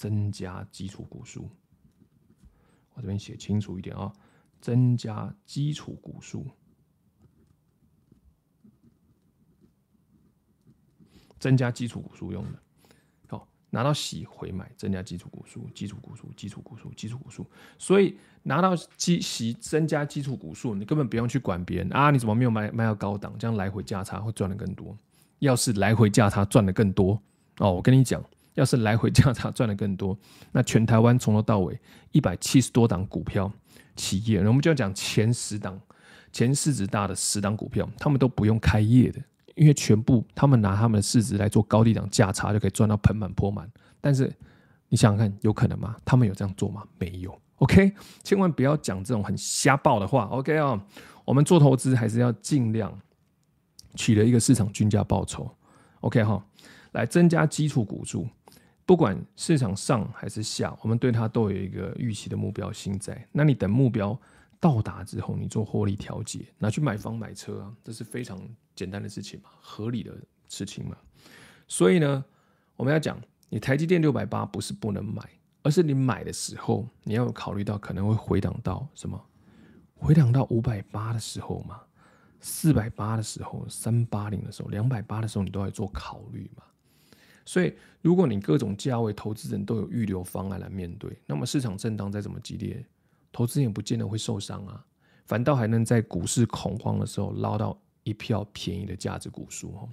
[0.00, 1.50] 增加基础股数。
[2.94, 4.10] 我这边写清楚一点啊、
[4.58, 6.46] 增加基础股数。
[11.38, 12.58] 增加基础股数用的，
[13.28, 17.46] 好，拿到息回买，增加基础股数，基础股数，基础股数，基础股数。
[17.76, 24.96] 所以拿到基息增加基础股数，你根本不用去管别人啊，你怎么没有卖卖到高档，这样来回价差会赚得更多。
[25.40, 27.22] 要是来回价差赚得更多
[27.58, 28.22] 哦，我跟你讲，
[28.54, 30.18] 要是来回价差赚得更多，
[30.52, 31.78] 那全台湾从头到尾
[32.12, 33.52] 一百七十多档股票
[33.96, 35.80] 企业，我们就要讲前十档、
[36.32, 39.20] 前市值大的十档股票，他们都不用开业的。
[39.56, 43.70] 因为全部他们拿他们的市值来做高低档价差，就可以赚到盆满钵满。
[44.00, 44.32] 但是
[44.88, 45.96] 你想想看，有可能吗？
[46.02, 46.82] 他们有这样做吗？
[46.98, 47.38] 没有。
[47.56, 50.24] OK，千万不要讲这种很瞎爆的话。
[50.26, 50.80] OK、哦，
[51.26, 52.96] 我们做投资还是要尽量
[53.96, 55.50] 取得一个市场均价报酬。
[56.00, 56.42] OK 哈、哦，
[56.92, 58.26] 来增加基础股数，
[58.90, 63.24] 不管市场上还是下，我们对它都有一个预期的目标性在。
[63.30, 64.20] 那你等目标
[64.58, 68.36] 到达之后，你做获利调节，拿去买房买车啊，这是非常
[68.74, 70.12] 简单的事情嘛，合理的
[70.48, 70.96] 事情嘛。
[71.68, 72.24] 所以呢，
[72.74, 73.16] 我们要讲，
[73.48, 75.22] 你台积电六百八不是不能买，
[75.62, 79.24] 而是你买的时候你要考虑到可能会回档到什么，
[79.94, 81.80] 回档到五百八的时候嘛，
[82.40, 86.64] 四百八的时候，三八零的时候，两百八的时候，你都要做考虑嘛。
[87.44, 87.72] 所以，
[88.02, 92.84] 如果你各种价位投资人都有预留方案来面对，那么市场震荡再怎么激烈，
[93.32, 94.84] 投资人也不见得会受伤啊。
[95.26, 99.88] 反倒还能在股市恐慌的时候捞到一票便宜的价值股数哈，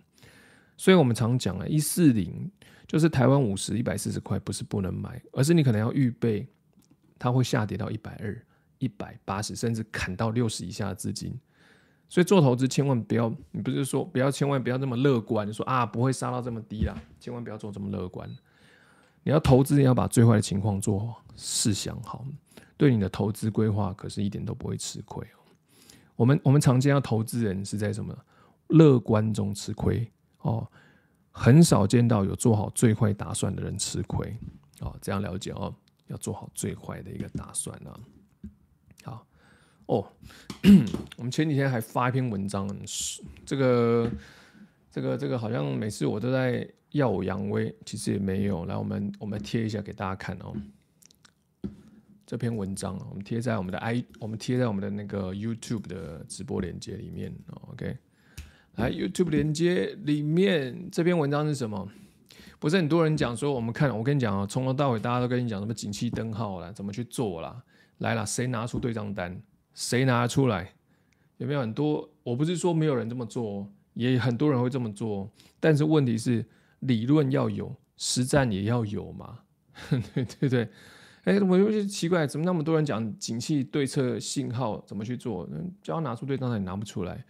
[0.78, 2.50] 所以我们常讲啊，一四零
[2.88, 6.48] 就是台湾五十一百四十块，不是不能买，而是你可能要预备
[7.20, 8.46] 它会下跌到一百二、
[8.80, 11.38] 一百八十，甚至砍到六十以下的资金。
[12.10, 18.30] 所以做投资千万不要，你不是说不要，千万不要这么乐观，你说啊不会杀到这么低啦，千万不要做这么乐观。
[19.24, 22.26] 你要投资，你要把最坏的情况做好，试想好。
[22.78, 25.40] 对你的投资规划可是一点都不会吃亏哦。
[26.16, 28.18] 我们我们常见到投资人是在什么
[28.68, 30.10] 乐观中吃亏
[30.42, 30.66] 哦，
[31.32, 34.34] 很少见到有做好最坏打算的人吃亏
[34.80, 34.96] 哦。
[35.02, 35.74] 这样了解哦，
[36.08, 38.00] 要做好最坏的一个打算啊。
[39.88, 40.08] 哦，
[41.18, 42.70] 我们前几天还发一篇文章，
[43.46, 44.12] 这个
[44.92, 48.66] 这个这个好像每次我都在耀武扬威，其实也没有。
[48.66, 50.54] 来，我们我们贴一下给大家看哦。
[52.26, 57.34] 这篇文章我们贴在我们的 i，我们贴在我们的那个 YouTube 的直播链接里面。
[57.72, 57.98] OK，
[58.76, 61.90] 来 YouTube 链接里面这篇文章是什么？
[62.60, 67.64] 不是很多人讲说，我们看，我跟你讲啊，从头到尾大家都跟你讲什么景气灯号啦，怎么去做啦？
[68.00, 69.42] 来了，谁拿出对账单？
[69.78, 70.74] 谁拿出来？
[71.38, 72.10] 有没有很多？
[72.24, 76.44] 我不是说没有人这么做，也很多人会这么做，但是问题是
[76.80, 79.38] 理论要有，实战也要有嘛？
[80.16, 80.68] 对对对。
[81.26, 85.48] 哎、我有些奇怪，怎么那么多人讲景气对策信号怎么去做？
[85.84, 87.24] 只要拿出对账单也拿不出来。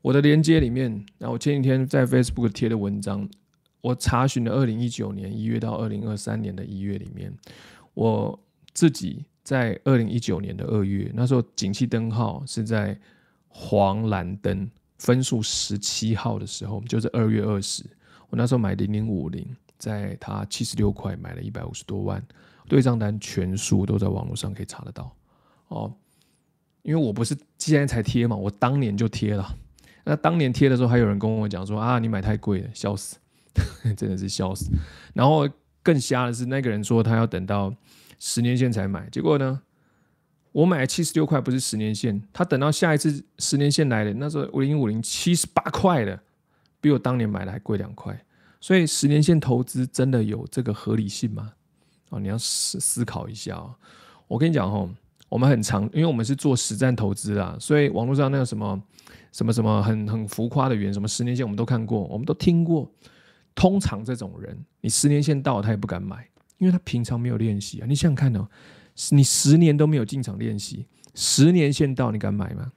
[0.00, 3.28] 我的连接里面，然后我前几天在 Facebook 贴的文章，
[3.80, 7.36] 我查询了二零一九年一月到二零二三年的一月里面，
[7.94, 8.38] 我
[8.72, 12.98] 自己在二零一九年的二月，那时候景气灯号是在
[13.48, 17.84] 黄蓝灯分数十七号的时候，就是二月二十，
[18.28, 19.46] 我那时候买零零五零，
[19.78, 22.22] 在它七十六块买了一百五十多万。
[22.68, 25.12] 对账单全数都在网络上可以查得到
[25.66, 25.92] 哦，
[26.82, 29.56] 因为我不是现在才贴嘛，我当年就贴了。
[30.04, 33.16] 那当年贴的时候，还有人跟我讲说啊，你买太贵了，笑死，
[33.96, 34.70] 真的是笑死。
[35.14, 35.48] 然后
[35.82, 37.74] 更瞎的是，那个人说他要等到
[38.20, 39.60] 十年线才买，结果呢，
[40.52, 46.20] 我买七十六块不是十年线，他等到下一次十年线来了，那时候五零五零七十八块的，
[46.80, 48.16] 比我当年买的还贵两块。
[48.60, 51.50] 所以十年线投资真的有这个合理性吗？
[52.10, 53.74] 哦，你要思思考一下哦。
[54.28, 54.88] 我跟你讲哦，
[55.30, 58.82] 我们很常，因为我们是做实战投资啦，所以网络上那个什么
[59.32, 62.92] 什么什么很很浮夸的原什么十年线，我们都看过，我们都听过。
[63.54, 66.28] 通常这种人，你十年线到了，他也不敢买，
[66.60, 67.86] 因为他平常没有练习啊。
[67.88, 68.48] 你想想看哦，
[69.10, 72.72] 你十年都没有进场练习，十年线到，你敢买吗？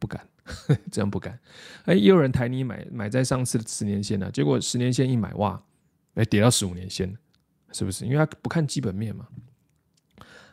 [0.00, 0.26] 不敢，
[0.90, 1.38] 这样不敢。
[1.84, 5.62] 哎，也有人抬你买买在上次的十年线呢，结果十年线一买，哇，
[6.14, 7.16] 哎，跌到十五年线。
[7.72, 8.04] 是不是？
[8.04, 9.28] 因为他不看基本面嘛。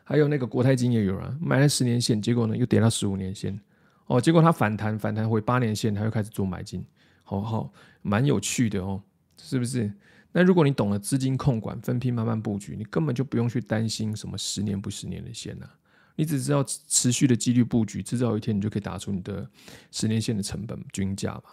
[0.04, 3.60] 还有那个国泰金也有人买了十年线，结果呢又跌到十五年线，
[4.06, 6.86] 哦，结果他反弹反弹回八年线，他又开始做买进，
[7.24, 7.74] 好好，
[8.04, 9.02] 蛮有趣的哦，
[9.42, 9.92] 是不是？
[10.32, 15.70] 那如果你懂了资金控管、分批慢慢布局，你根本就不用去担心什么十年不十年的线啊，
[16.16, 19.50] 你只知道持续的纪律布局，迟早一天你就可以打出你的
[19.92, 21.44] 十年线的成本均价嘛。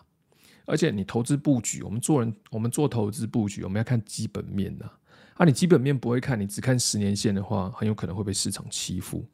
[0.66, 4.90] 而且你投资布局，我们做人，我们做投资布局，我们要看基本面呐。
[5.34, 9.24] 啊，你基本面不会看，你只看十年线的话，很有可能会被市场欺负，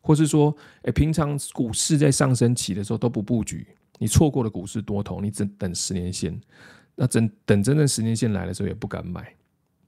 [0.00, 3.66] 或是说，哎，平常股市在上升期的时候都不布局，
[3.98, 6.40] 你错过了股市多头，你只等十年线，
[6.94, 9.34] 那真等真正十年线来的时候也不敢买，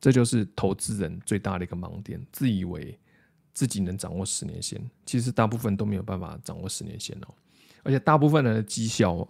[0.00, 2.98] 这就是投资人最大的一个盲点，自以为
[3.54, 7.34] 自己能掌握十年线，其实大部分都没有办法掌握十年线哦，
[7.82, 9.28] 而且大部分人的绩效，哦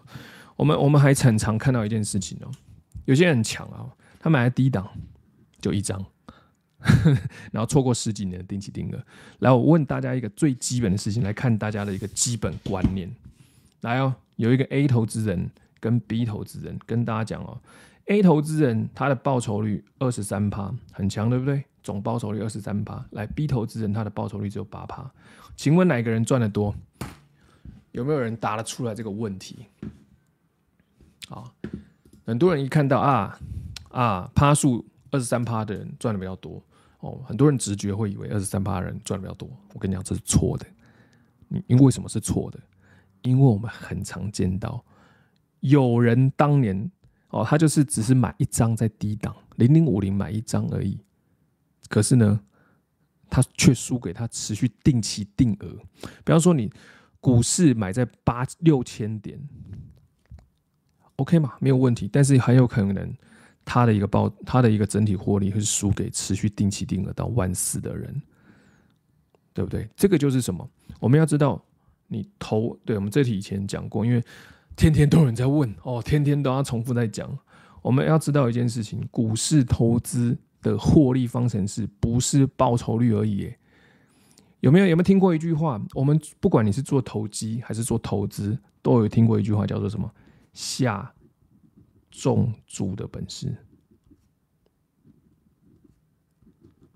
[0.57, 2.51] 我们我们还很常看到一件事情哦，
[3.05, 3.87] 有些人很强啊，
[4.19, 4.89] 他买了低档。
[5.59, 6.05] 就一张，
[7.51, 9.07] 然后错过十几年的定期定额。
[9.41, 13.11] 来，我问大家一个最基本的事情，来看大家的一个基本观念。
[13.81, 17.61] 来哦，有一个 A 投资人跟 B 投资人跟大家讲哦
[18.07, 21.65] ，A 投资人他的报酬率二十三趴，很强，对不对？
[21.83, 23.05] 总报酬率二十三趴。
[23.11, 25.11] 来，B 投资人他的报酬率只有八趴。
[25.57, 26.75] 请问哪个人赚得多？
[27.93, 29.67] 有没有人答得出来这个问题？
[31.29, 31.53] 好，
[32.25, 33.39] 很多人一看到啊
[33.91, 34.85] 啊趴数。
[35.13, 36.61] 二十三趴的人赚的比较多
[36.99, 39.49] 哦，很多人直觉会以为二十三趴的人赚的比较多。
[39.73, 40.67] 我跟你讲，这是错的。
[41.69, 42.59] 因为什么是错的？
[43.23, 44.85] 因为我们很常见到
[45.69, 46.91] 有人当年
[47.31, 50.97] 哦，他就是只是买一张在低档零零五零买一张而已，
[51.89, 52.41] 可是呢，
[53.29, 55.69] 他却输给他持续定期定额。
[56.25, 56.73] 比方说，你
[57.21, 59.41] 股市买在八六千点
[61.17, 63.13] ，OK 嘛，没有问题，但是很有可能
[63.65, 68.23] 他的一个报，他的一个整体获利会输给持续定期定额到万四的人，
[69.53, 69.89] 对不对？
[69.97, 70.69] 这个就是什么？
[71.01, 71.61] 我们要知道，
[72.07, 74.23] 你投，对，我们这题以前讲过，因为。
[74.77, 77.37] 天天都有人在问哦，天天都要重复在讲。
[77.81, 83.53] 我们要知道一件事情：股市投资的获利方程式不是报酬率而已。
[84.61, 85.81] 有没有有没有听过一句话？
[85.95, 90.13] 我们不管你是做投机还是做投资，都有听过一句话叫做什么？
[90.53, 91.15] 下
[92.11, 93.57] 重注的本事，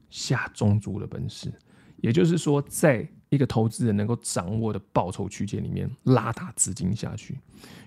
[0.08, 1.52] 下重注的本事。
[1.98, 7.34] 也就是说，在一个投资人能够掌握的报酬区间里面拉大资金下去，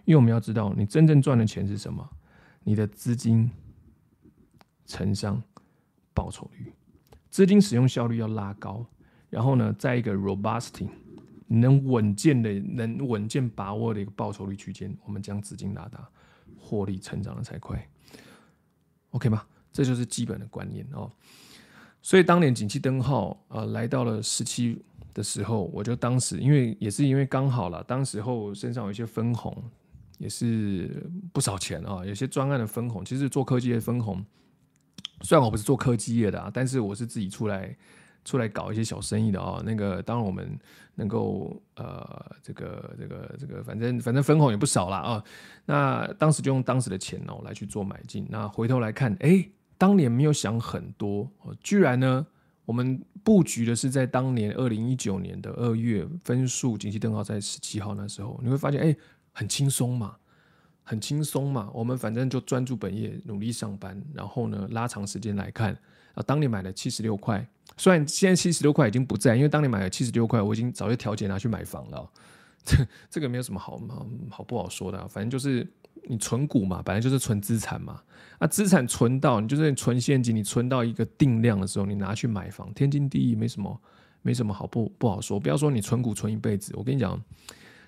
[0.05, 2.09] 因为我们要知道，你真正赚的钱是什么？
[2.63, 3.51] 你的资金
[4.85, 5.41] 乘上
[6.13, 6.73] 报酬率，
[7.29, 8.85] 资金使用效率要拉高，
[9.29, 10.87] 然后呢，在一个 robusting
[11.47, 16.09] 能稳健的、能稳健把握的一个报酬率区间，我们将资金拉大，
[16.57, 17.85] 获利成长的才快。
[19.11, 19.45] OK 吗？
[19.73, 21.11] 这就是基本的观念哦。
[22.01, 24.81] 所以当年景气灯号呃来到了十七
[25.13, 29.55] 的时候，我就当时因为也是因为刚好了，当时候身上有一些分红，
[30.17, 33.03] 也是不少钱啊，有些专案的分红。
[33.05, 34.23] 其实做科技的分红，
[35.21, 37.75] 虽然我不是做科技业的啊，但是我是自己出来
[38.25, 39.61] 出来搞一些小生意的啊。
[39.65, 40.57] 那个当然我们
[40.95, 45.23] 能够呃这个这个这个，反正反正分红也不少了啊。
[45.65, 48.25] 那当时就用当时的钱哦来去做买进。
[48.29, 49.47] 那回头来看，哎。
[49.75, 52.25] 当年没有想很多，居然呢，
[52.65, 58.95] 我们布局的是在当年二零一九年的二月，分数景气灯号在十七号那时候，你会发现，哎，
[59.31, 60.15] 很轻松嘛，
[60.83, 61.69] 很轻松嘛。
[61.73, 65.77] 我们反正就专注本业，努力上班，然后呢，拉长时间来看，
[66.13, 67.45] 啊，当年买了七十六块，
[67.77, 72.09] 虽然现在七十六块已经不在，因为当年买了七十六块，我已经早就调节拿去买房了。
[72.63, 72.77] 这
[73.09, 75.67] 这个没有什么好好好不好说的啊，反正就是。
[76.07, 78.01] 你存股嘛，本来就是存资产嘛。
[78.39, 83.81] 啊，资产存到你就是存现金，你存到一个定量的时候，你拿去买房，天经地义，没什么，
[84.21, 85.39] 没什么好不不好说。
[85.39, 87.21] 不要说你存股存一辈子，我跟你讲，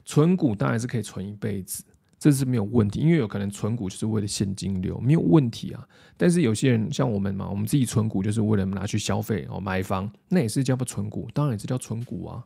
[0.05, 1.83] 存股当然是可以存一辈子，
[2.17, 5.85] 这是没有问题，因为有可能存股就是为了现金流，没有问题啊。
[6.15, 12.43] 但是有些人像我们嘛，我们自己存股就是为了拿去消费哦，买房，那也是叫不存股，当然也是叫存股啊。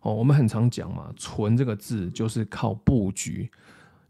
[0.00, 3.48] 哦，我们很常讲嘛，存这个字就是靠布局。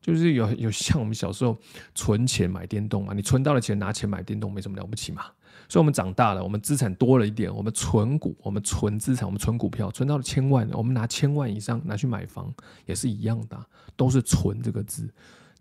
[0.03, 1.57] 就是有有像我们小时候
[1.95, 5.23] 存钱买电动嘛，你存到了钱拿钱买电动没什么了不起嘛。
[5.69, 12.53] 所以我们长大了，我们资产多了一点，我们存股，我们存资产，我们存股票，存到了千万，我们拿千万以上拿去买房
[12.85, 13.59] 也是一样的，
[13.97, 15.09] 都是存这个字。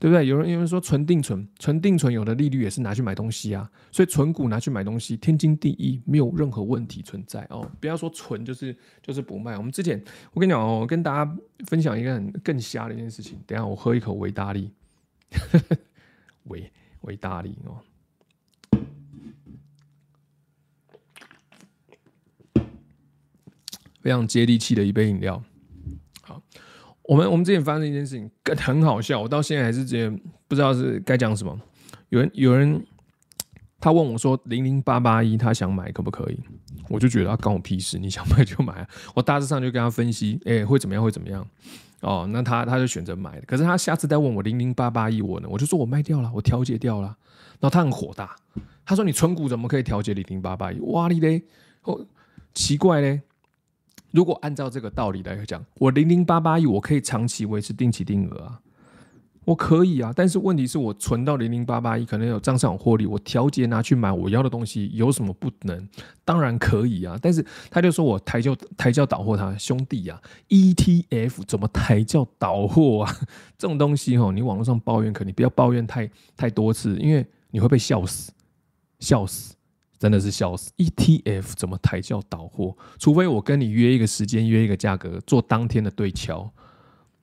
[0.02, 0.26] 对不对？
[0.26, 7.72] 有人有人说存定存，存定存有的利率也是拿去买东西啊，所以存股拿去买东西天经地义，没有任何问题存在哦。
[7.80, 9.56] 不要说存就是就是不卖。
[9.56, 11.38] 我们之前我跟你讲哦，我跟大家
[11.68, 13.40] 分享一个很更瞎的一件事情。
[13.46, 14.72] 等下我喝一口维大利，
[16.50, 17.78] 维维大利哦，
[24.02, 25.44] 非常接地气的一杯饮料。
[27.12, 31.60] 我们我们之前发生一件事情，很好笑，我到现在还是觉得不知道是该讲什么。
[32.08, 32.82] 有人有人
[33.82, 36.40] 他问我说：“零零八八一，他想买可不可以？”
[36.88, 38.88] 我就觉得他关我屁事，你想买就买。
[39.14, 41.04] 我大致上就跟他分析，哎、欸，会怎么样？
[41.04, 41.46] 会怎么样？
[42.00, 43.42] 哦，那他他就选择买。
[43.42, 47.08] 可是他下次再问我零零八八一，我呢，我就说我卖掉了，我调节掉了。
[47.60, 48.34] 然后他很火大，
[48.86, 50.80] 他说：“你存股怎么可以调节零零八八一？
[50.80, 51.44] 哇你嘞，
[51.84, 52.06] 哦，
[52.54, 53.24] 奇怪嘞。”
[54.12, 58.60] 如果按照这个道理来讲，我零零八八亿，我可以长期维持定期定额啊，
[59.46, 60.12] 我可以啊。
[60.16, 65.88] 但是问题是我存到零零八八亿，可能有账上有获利，我调节拿去买我要的东西，有什么不能？
[66.26, 67.18] 当然可以啊。
[67.22, 73.18] 但是他就说我抬轿抬轿倒货，他兄弟啊，ETF 怎么抬轿倒货啊？
[73.58, 78.32] 这种东西哦，你网络上抱怨可你不要抱怨太太多次，因为你会被笑死，
[79.00, 79.56] 笑死。
[80.02, 82.76] 真的是笑死！ETF 怎么抬轿倒货？
[82.98, 86.52] 除非我跟你约一个时间，约一个价格，做当天的对敲，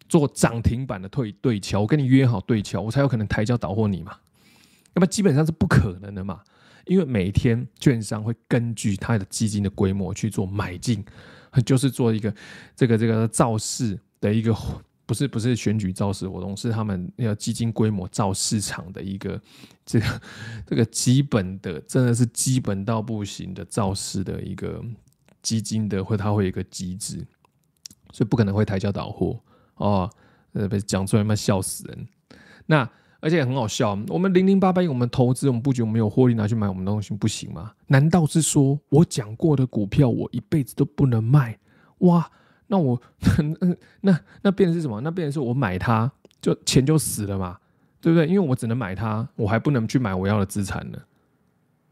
[0.08, 1.80] 做涨停板的退对敲。
[1.80, 4.16] 我跟你约好对敲，我才有可能抬轿倒货你嘛。
[4.94, 6.40] 那么基本上是不可能的嘛，
[6.86, 11.04] 因为每天券商会根据它的基金的规模去做买进，
[11.66, 12.32] 就是做一个
[12.76, 14.56] 这个这个造势的一个。
[15.08, 19.40] 不是不是选举造势活动，是他们要基金规模造市场的一个
[19.86, 20.20] 这个
[20.66, 24.84] 这个基本的，真的是基本到不行的造势的一个
[25.40, 27.26] 基金的，会它会有一个机制，
[28.12, 29.40] 所以不可能会抬轿倒货
[29.76, 30.10] 哦。
[30.52, 32.06] 呃，被讲出来嘛，笑死人。
[32.66, 32.86] 那
[33.20, 33.98] 而且很好笑。
[34.08, 37.72] 我们零零八八亿，我们投资，我们不觉得我们有获利拿去买我们的东西不行吗？
[37.86, 41.58] 难道是说我讲过的股票我一辈子都不能卖？
[41.98, 42.30] 哇，
[42.68, 43.00] 那我
[43.60, 45.00] 那那那变成是什么？
[45.00, 46.10] 那变成是我买它
[46.40, 47.58] 就钱就死了嘛，
[48.00, 48.26] 对不对？
[48.26, 50.98] 因为我只能买它，我还不能去买我要的资产呢。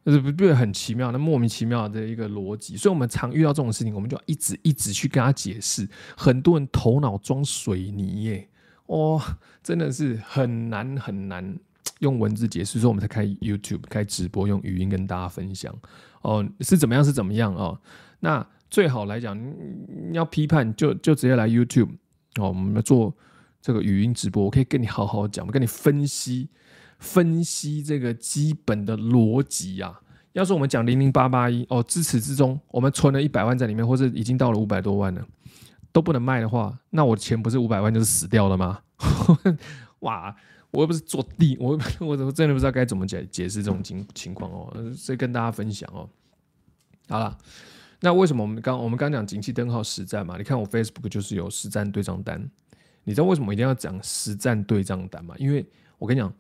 [0.09, 1.11] 是不是很奇妙？
[1.11, 5.89] 那莫名其妙的一个逻辑，所以我们常遇到这种事情，我们就要一直一直去跟他解释。
[6.17, 8.49] 很多人头脑装水泥耶，
[8.87, 9.21] 哦，
[9.65, 11.59] 真的是很难很难
[11.99, 15.77] 用文字解释，所以我们才开 YouTube 开直播，用语音跟大家分享。
[16.23, 17.77] 哦，是怎么样是怎么样哦？
[18.21, 18.47] 那
[18.77, 19.35] 最好来讲，
[20.11, 21.89] 你要批判就就直接来 YouTube
[22.39, 23.17] 哦，我们做
[23.63, 26.51] 这个语音直播，我可以跟你好好讲，我跟你分析。
[26.99, 29.99] 分析这个基本的逻辑啊，
[30.35, 35.27] 要是我们讲零零八八一哦，自始至终我们存了一百万在里面，或者已经到了五百多万了，
[35.91, 38.81] 都不能卖的话，那我钱不是五百万就是死掉了吗？
[40.01, 40.37] 哇，
[40.71, 46.07] 我又不是做地，我我我真的不知道该怎么解解释这种情情况哦，所以跟大家分享哦。
[47.09, 47.39] 好了，
[48.01, 50.37] 那为什么我们刚我们刚讲景气灯号实战嘛？
[50.37, 52.49] 你看我 Facebook 就是有实战对账单，
[53.05, 55.35] 你知道为什么一定要讲实战对账单吗？
[55.39, 55.65] 因为
[55.99, 56.33] 我跟你讲。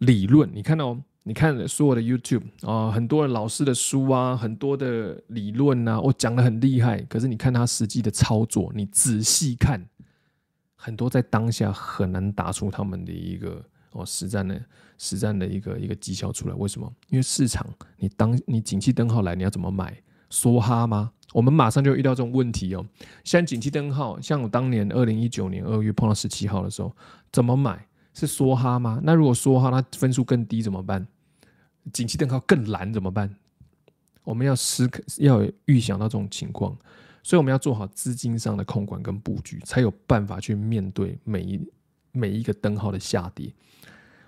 [0.00, 7.02] 理论，你看到、你看所有的 YouTube 啊、很多的老师的书啊，很多的理论啊，我讲的很厉害。
[7.02, 9.86] 可是你看他实际的操作，你仔细看，
[10.74, 14.58] 很多在当下很难打出他们的一个哦实战的
[14.96, 16.54] 实战的一个一个绩效出来。
[16.54, 16.90] 为什么？
[17.10, 17.66] 因为市场，
[17.98, 19.94] 你当你景气灯号来，你要怎么买？
[20.30, 21.12] 梭哈吗？
[21.32, 22.84] 我们马上就遇到这种问题哦。
[23.24, 26.94] 像景气灯号，像我当年二零一九年二月碰到十七号的时候，
[27.32, 27.86] 怎么买？
[28.12, 29.00] 是梭哈吗？
[29.04, 31.06] 那如果梭哈，那分数更低怎么办？
[31.92, 33.32] 景气灯号更蓝怎么办？
[34.24, 36.76] 我们要思考，要预想到这种情况，
[37.22, 41.60] 所以我们要做好资金上的控管跟布局，才有办法去面对每一
[42.10, 43.52] 每一个灯号的下跌。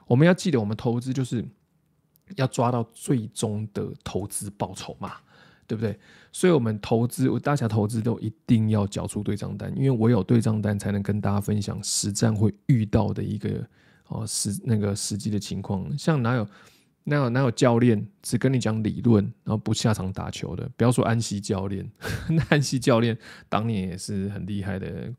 [0.07, 1.45] 我们要记得，我们投资就是
[2.37, 5.17] 要抓到最终的投资报酬嘛。
[5.73, 5.99] 对不对？
[6.33, 13.66] 所以，我们投资，我大家投资都一定要缴出对账单，因为我有对账单，才能跟大家分享实战会遇到的一个
[14.09, 15.97] 哦实那个实际的情况。
[15.97, 16.47] 像哪有
[17.05, 20.68] 哪有哪有教练只跟你讲理论，然后不下场打球的？
[20.77, 21.91] 不要说安西教练，
[22.29, 23.16] 那安西教练
[23.49, 25.11] 当年也是很厉害的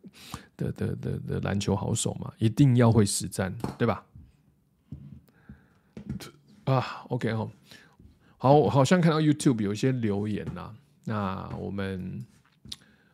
[0.55, 4.05] 的的的的篮球好手嘛，一定要会实战，对吧？
[6.65, 7.49] 啊，OK 哈。
[8.43, 10.75] 好，我好像看到 YouTube 有一些留言呐、啊，
[11.05, 12.21] 那我们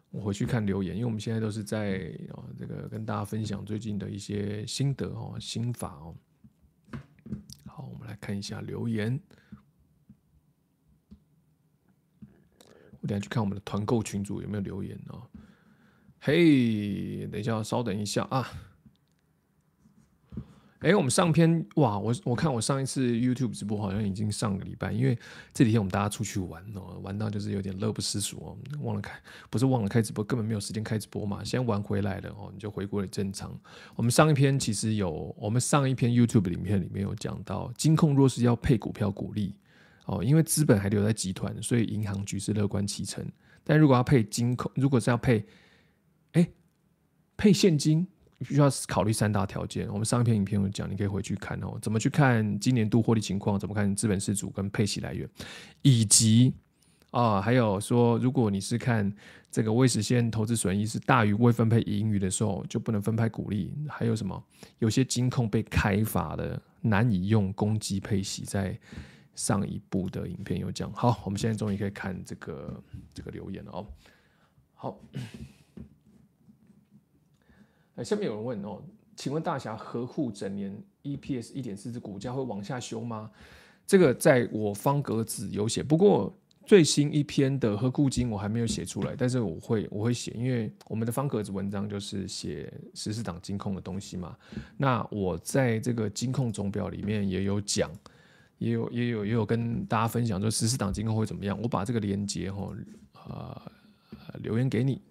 [0.10, 6.16] 我回去看留言，因为我们现在都是在哦这个跟大家分享最近的一些心得哦心法哦。
[7.68, 9.20] 好，我们来看一下留言。
[13.00, 15.22] 我等下去看我们的团购群组有没有留言哦。
[16.22, 18.50] 嘿，等一下，稍等一下啊。
[20.80, 25.18] 哎，我们上篇哇，我我看我上一次 YouTube 直播好像已经上个礼拜，因为
[25.54, 29.12] 这几天我们大家出去玩哦，玩到就是有点乐不思蜀哦，忘了开，
[29.50, 31.44] 不是忘了开直播，根本没有时间开直播嘛。
[31.44, 33.54] 现在玩回来了哦，你就回归了正常。
[33.98, 39.54] 我们上一篇其实有，我们上一篇 YouTube 里面里面有讲到，金控若是要配股票股利
[40.06, 43.30] 哦，因为资本还留在集团，所以银行局势乐观其成。
[43.66, 45.46] 但如果要配金控，如果是要配，
[46.32, 46.48] 哎，
[47.36, 48.08] 配现金。
[48.40, 49.88] 必须要考虑三大条件。
[49.90, 51.78] 我们上一篇影片有讲，你可以回去看哦。
[51.82, 53.60] 怎么去看今年度获利情况？
[53.60, 55.30] 怎么看资本市主跟配息来源？
[55.82, 56.54] 以及
[57.12, 59.12] 啊、还有说，如果你是看
[59.50, 63.74] 这个未实现投资损益是大于未分配盈余的时候，就不能分派股利。
[63.88, 64.44] 还有什么？
[64.78, 68.44] 有些金控被开罚的，难以用公积配息。
[68.44, 68.78] 在
[69.34, 70.94] 上一部的影片有讲。
[70.94, 73.88] 好，我们现在终于可以看这个这个留言了哦。
[74.76, 75.00] 好。
[78.04, 78.82] 下面有人问哦，
[79.16, 83.30] 请问大侠合库整年 EPS 一点四之股价会往下修吗？
[83.86, 86.32] 这个在我方格子有写，不过
[86.66, 94.38] 最新一篇的合库金我还没有写出来，但是我会我会写，因为我们的方格子文章就是写十四档金控的东西嘛。
[94.78, 97.90] 那我在这个金控总表里面也有讲，
[98.60, 101.60] 也有也有也有跟大家分享说十四档金控会怎么样。
[101.60, 102.72] 我把这个连接哈
[103.28, 103.62] 呃
[104.44, 105.02] 留言给你。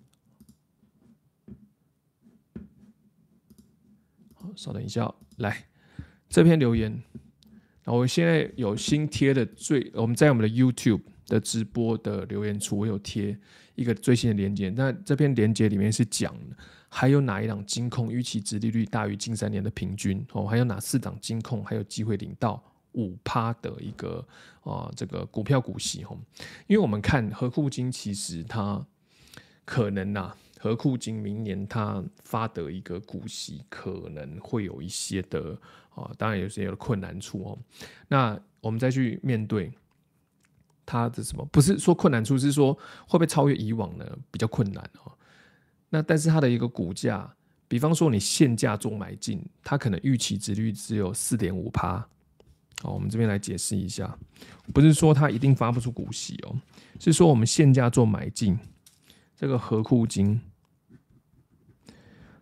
[4.59, 5.67] 稍等一下，来
[6.29, 7.01] 这篇留言，
[7.85, 13.39] 那我现在有新贴的最，我们在我们的 YouTube 的直播的留言处，我有贴
[13.77, 14.69] 一个最新的连接。
[14.71, 16.35] 那这篇连接里面是讲
[16.89, 22.61] 还有哪一档金控预期殖利率大于近三年的平均哦，还有哪四档金控还有机会领到
[22.95, 24.27] 五趴的一个
[24.63, 26.19] 啊这个股票股息哦，
[26.67, 28.85] 因为我们看合库金其实它
[29.65, 30.37] 可能呐、啊。
[30.59, 35.57] 何库金明年它发的一个股息可能会有一些的
[35.95, 37.59] 啊，当然有些有困难处哦。
[38.09, 39.73] 那我们再去面对
[40.85, 41.45] 它的什么？
[41.53, 42.75] 不是说困难处，是说
[43.07, 44.05] 会不会超越以往呢？
[44.31, 45.13] 比较困难哦。
[45.91, 47.33] 那但是它的一个股价，
[47.69, 52.07] 比方说你现价做买进，它可能预期值率只有四点五趴。
[52.83, 54.19] 好，我们这边来解释一下，
[54.73, 56.57] 不是说它一定发不出股息哦，
[57.01, 58.59] 是说我们现价做买进，
[59.39, 60.41] 这个合库金，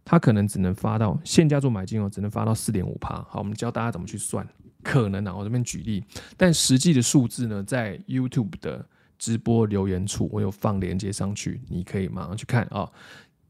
[0.02, 3.22] 它可能只能发到现价做买进哦，只能发到四点五趴。
[3.28, 4.48] 好，我们教大家怎么去算，
[4.82, 6.02] 可能啊，我这边举例，
[6.38, 8.88] 但实际的数字呢，在 YouTube 的
[9.18, 12.92] 直播留言处，我有放链接上去，你可以马上去看啊、哦，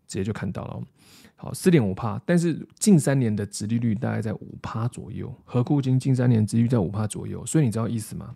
[0.09, 0.82] 直接就看到了。
[1.36, 8.34] 好，四点五趴，但是近三年的殖利率大概在五趴左右，合库金近三年殖利率在五趴左右，所以你知道意思吗？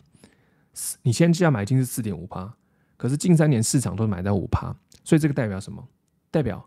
[1.02, 2.54] 你现在买进是四点五趴，
[3.01, 5.82] 可是近三年市场都买到五趴，所以这个代表什么？
[6.30, 6.62] 代表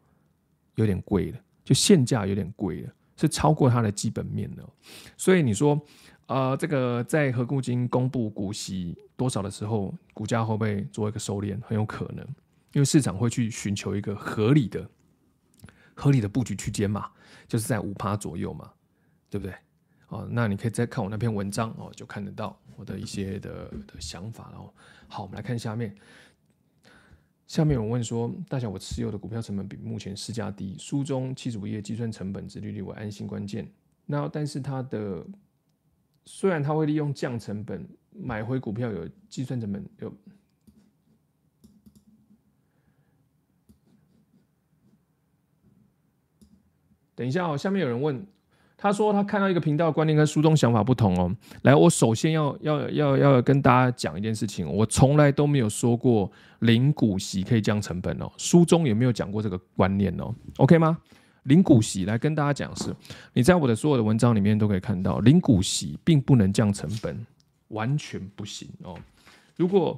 [0.74, 4.68] 有点贵了，就现价有点贵了，是超过它的基本面了。
[5.16, 5.80] 所以你说，
[6.26, 11.56] 呃，这个在合库金公布股息多少的时候，股价会不会做一个收敛？
[11.62, 12.26] 很有可能，
[12.72, 14.90] 因为市场会去寻求一个合理的。
[15.94, 17.12] 合理的布局区间嘛，
[17.48, 18.72] 就是在五趴左右嘛，
[19.30, 19.54] 对不对？
[20.08, 24.74] 哦，那你可以再看我那篇文章哦，就看得到我的一些的的想法了哦。
[25.08, 25.96] 好，我们来看下面。
[27.48, 33.70] 下面有人问说，大小我持有的股票成本比目前市价低，书中七十五页计算成本殖利率为安心关键。
[34.06, 35.26] 那但是它的
[36.26, 40.14] 虽然它会利用降成本买回股票，有计算成本有。
[47.16, 48.26] 等一下哦，下面有人问，
[48.84, 51.34] 他说他看到一个频道的观念跟书中想法不同哦。
[51.62, 56.30] 来，我首先要要要要跟大家讲一件事情，我从来都没有说过
[56.60, 60.98] 零股息可以降成本哦，书中也没有讲过这个观念哦，OK 吗？
[61.44, 62.94] 零股息来跟大家讲是，
[63.32, 67.26] 你在我的所有的文章里面都可以看到，零股息并不能降成本，
[67.70, 69.00] 完全不行哦。
[69.56, 69.98] 如果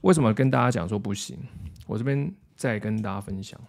[0.00, 1.36] 为什么跟大家讲说不行？
[1.86, 3.60] 我这边再跟大家分享。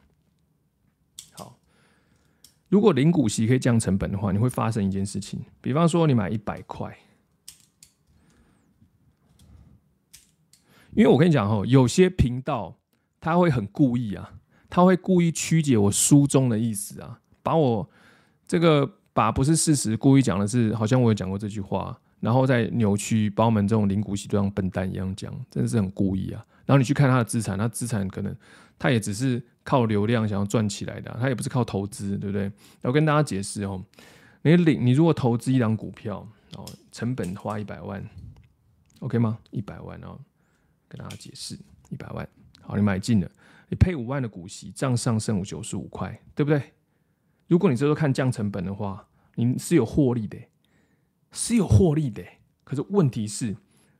[2.73, 5.39] 如果零股息可以降成本的话，你会发生一件事情。
[5.61, 6.97] 比方说，你买一百块，
[10.95, 12.75] 因为我跟你讲哦，有些频道
[13.21, 14.33] 他会很故意啊，
[14.71, 17.87] 他会故意曲解我书中的意思啊，把我
[18.47, 26.43] 这个把不是事实故意讲的是，好像我有讲过这句话，然后再扭曲，把我们这种零股息都像笨蛋一样讲，真的是很故意啊。
[26.65, 28.35] 然后你去看他的资产，他资产可能
[28.79, 29.43] 他也只是。
[29.65, 32.51] 靠流量想要赚起来的、他也不是靠投资，对不对？
[32.81, 33.81] 要跟大家解释哦，
[34.41, 36.17] 你领你如果投资一档股票
[36.57, 38.05] 哦，成本花一百万
[38.99, 39.39] ，OK 吗？
[39.51, 40.19] 一百万哦，
[40.89, 41.57] 跟大家解释
[41.87, 42.27] 一百万，
[42.59, 43.31] 好，你买进了，
[43.69, 46.61] 你配五万的股息，账上剩九十五块，对不对？
[47.47, 50.37] 如果你这时候看降成本的话，你是有获利的，
[51.33, 52.23] 是有获利的。
[52.63, 53.53] 可是问题是，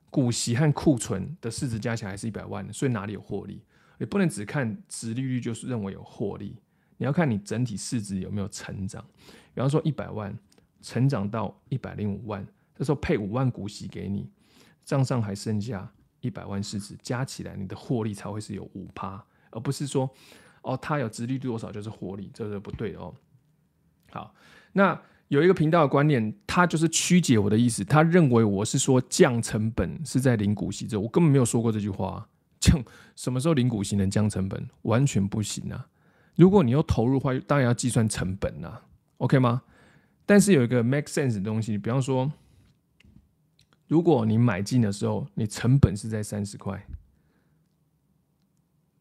[0.09, 3.61] 股息和库存的市值加起来是一百万，所以哪里有获利？
[3.97, 6.55] 你不能只看殖利率就是认为有获利，
[6.97, 9.05] 你要看你整体市值有没有成长。
[9.53, 10.37] 比方说一百万
[10.81, 14.29] 成长到一百零五万，这时候配五万股息给你，
[14.83, 20.09] 账上还剩下一百万市值，加起来你的获利才会是有五趴，而不是说
[20.63, 23.13] 哦，它有殖利率多少就是获利，这是不对的哦。
[24.11, 24.33] 好，
[24.73, 24.99] 那
[25.29, 32.27] 有一个频道的观念，他就是曲解我的意思，他认为我是说降成本是在零股息这，我根本没有说过这句话。
[32.59, 32.81] 降
[33.15, 34.69] 什么时候零股息能降成本？
[34.83, 35.87] 完全不行啊！
[36.35, 38.79] 如果你要投入的话，当然要计算成本呐
[39.17, 39.63] ，OK 吗？
[40.25, 42.31] 但是有一个 make sense 的东西，比方说，
[43.87, 46.85] 如果你买进的时候，你成本是在三十块，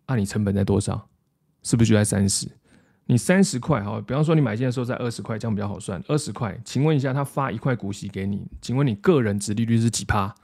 [0.06, 1.08] 那你成本在多少？
[1.62, 2.48] 是不是就在三十？
[3.06, 6.02] 你三十块哈，比方说你买进的时候在二十块，这样比较好算。
[6.08, 10.34] 二十块，请问一下，他发一块股息给你，请问你个人殖利率是几趴？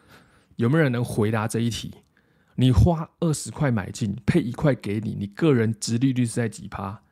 [0.57, 1.95] 有没有人能回答这一题？
[2.57, 7.03] 你花二十块买进，配一块给你，你个人殖利率是在几趴？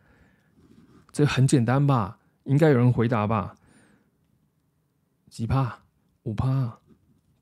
[1.12, 2.18] 这很简单吧？
[2.44, 3.54] 应该有人回答吧？
[5.30, 5.78] 几趴？
[6.24, 6.78] 五趴，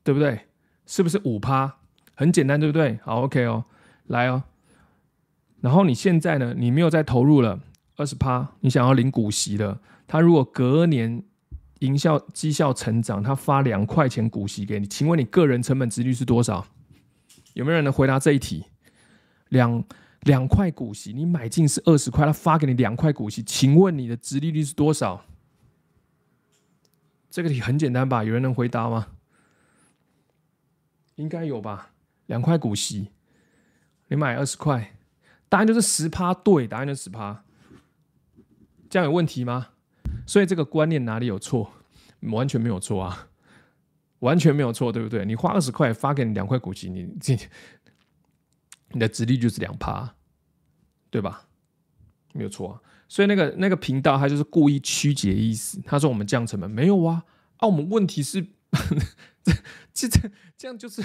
[0.02, 0.46] 对不对？
[0.84, 1.76] 是不是五趴？
[2.14, 2.98] 很简单，对不对？
[3.02, 3.64] 好，OK 哦，
[4.06, 4.44] 来哦。
[5.62, 6.54] 然后你现在呢？
[6.54, 7.58] 你没有再投入了
[7.96, 9.80] 二十趴，你想要领股息了。
[10.06, 11.22] 他如果隔年
[11.78, 16.66] 营销绩效成长，他发两块钱股息给你，请问你个人成本殖利率是多少？
[17.54, 18.64] 有没有人能回答这一题？
[19.48, 19.84] 两
[20.22, 25.24] 两块股息，你买进是二十块，他发给你两块股息，请问你的殖利率是多少？
[27.30, 28.24] 这个题很简单吧？
[28.24, 29.08] 有人能回答吗？
[31.14, 31.90] 应该有吧？
[32.26, 33.10] 两块股息，
[34.08, 34.96] 你买二十块，
[35.48, 37.44] 答案就是十趴，对，答案就是十趴。
[38.94, 39.70] 这样有问题吗？
[40.24, 41.72] 所以这个观念哪里有错？
[42.30, 43.26] 完全没有错啊，
[44.20, 45.24] 完全没有错，对不对？
[45.24, 47.36] 你花二十块发给你两块股息，你这
[48.92, 50.14] 你的殖利率就是两趴，
[51.10, 51.48] 对吧？
[52.34, 52.80] 没有错啊。
[53.08, 57.24] 所以那个那个频道他就是故意曲解意思，他说我们降成本没有啊
[57.56, 58.46] 啊，我们问题是
[59.92, 61.02] 这这这样就是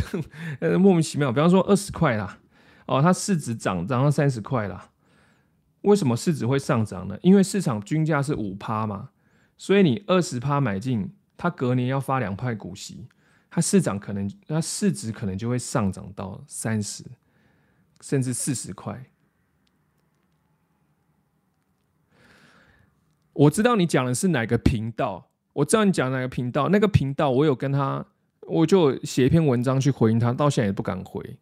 [0.60, 1.32] 呃莫名其妙。
[1.32, 2.38] 比方说二十块啦，
[2.86, 4.92] 哦，它市值涨涨到三十块啦。
[5.82, 7.18] 为什么市值会上涨呢？
[7.22, 9.10] 因为市场均价是五趴嘛，
[9.58, 13.08] 所以你二十趴买进，它隔年要发两派股息，
[13.50, 17.06] 它市涨可能它市值可能就会上涨到三十
[18.02, 19.06] 甚至四十块。
[23.32, 28.06] 我知道你讲的是哪个频道，我知道你讲哪个频道，那个频道我有跟他，
[28.42, 31.38] 我就写一篇文章去回应他，到现在也不敢回。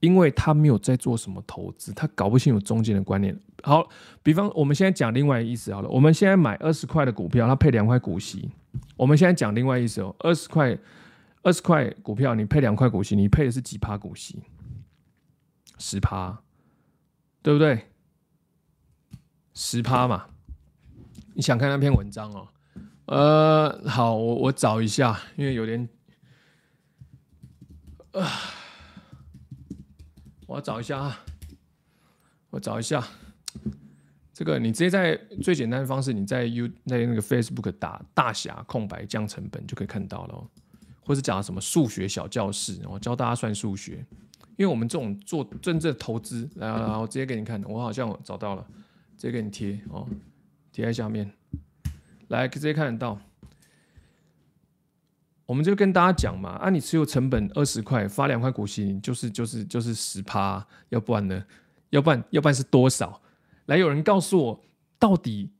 [0.00, 3.34] 因为他没有在做什么投资，他搞不清楚中间的观念。
[3.64, 3.88] 好，
[4.22, 8.50] 比方我们现在讲另外一意思好了，我们现在买二十块的股票，它配两块股息。
[8.94, 10.78] 我们现在讲另外一个意思哦，二十块，
[11.42, 14.42] 二十块股票你配两块股息，你配的是几趴股息？
[15.78, 16.42] 十趴，
[17.42, 17.86] 对不对？
[19.54, 20.26] 十趴嘛。
[21.32, 22.48] 你想看那篇文章哦？
[23.06, 25.88] 呃，好，我我找一下，因为有点，
[28.12, 28.28] 啊。
[30.46, 31.20] 我找一下啊，
[32.50, 33.02] 我找一下
[34.32, 40.44] 这个，你直接在最简单的方式，你在 U 在那个 Facebook 打大侠空白降成本就可以看到了，
[41.04, 44.04] 或是讲什么数学小教室，我教大家算数学，
[44.56, 48.66] 因为我们这种做真正投资，来来来，我直接给你看，我好像找到了，
[49.16, 50.04] 直接给你贴哦，
[50.72, 51.32] 贴在下面，
[52.26, 53.16] 来直接看得到。
[55.46, 61.44] 我们就跟大家讲嘛，啊，你持有成本二十块，发两块股息，就是就是就是十趴，要不然呢？
[61.90, 63.20] 要不然要不然是多少？
[63.66, 64.64] 来，有人告诉我，
[64.98, 65.50] 到底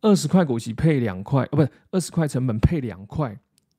[0.00, 3.38] 二十块股息配两块，哦，不是二十块成本配两块，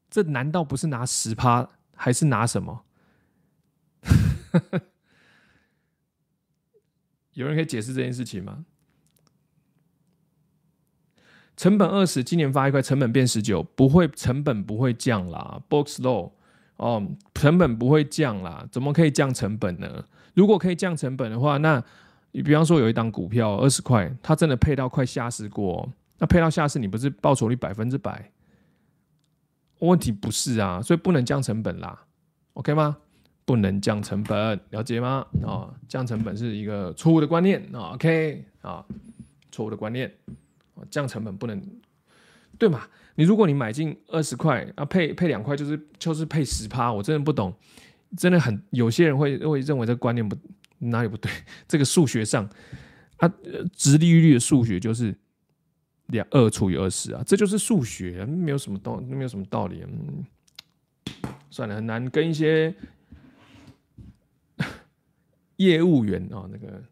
[0.09, 2.85] 这难道不是拿十趴，还是拿什么？
[7.33, 8.65] 有人可以解释这件事情吗？
[11.57, 15.61] 成本二十，今年发一块，成本变十九，不会，成本不会降啦。
[15.69, 16.31] Box low
[16.77, 20.05] 哦，成本不会降啦，怎么可以降成本呢？
[20.33, 21.83] 如果可以降成本的话，那
[22.35, 28.29] 你比方说有一档股票二十块，它真的配到快下市过，那配到下市，你不是报酬率百分之百？
[29.79, 31.97] 问题不是啊，所以不能降成本啦
[32.55, 32.97] ，OK 吗？
[33.45, 35.25] 不能降成本，了解吗？
[35.43, 38.83] 啊、哦，降成本是一个错误的观念啊，OK 啊，
[39.49, 40.13] 错误的观念。
[40.91, 41.61] 降成本不能，
[42.59, 42.81] 对嘛？
[43.15, 46.91] 你如果你买进二十块啊，配配两块，就是就是配十趴。
[46.91, 47.53] 我真的不懂，
[48.17, 50.35] 真的很有些人会会认为这观念不
[50.89, 51.31] 哪里不对。
[51.67, 52.49] 这个数学上
[53.17, 53.33] 啊，
[53.73, 55.15] 殖利率的数学就是
[56.07, 59.83] 两二除以二十啊，这就是数学，没有什么道，没有什么道理。
[59.87, 60.25] 嗯，
[61.49, 62.73] 算了，很难跟一些
[65.57, 66.83] 业务员啊那个。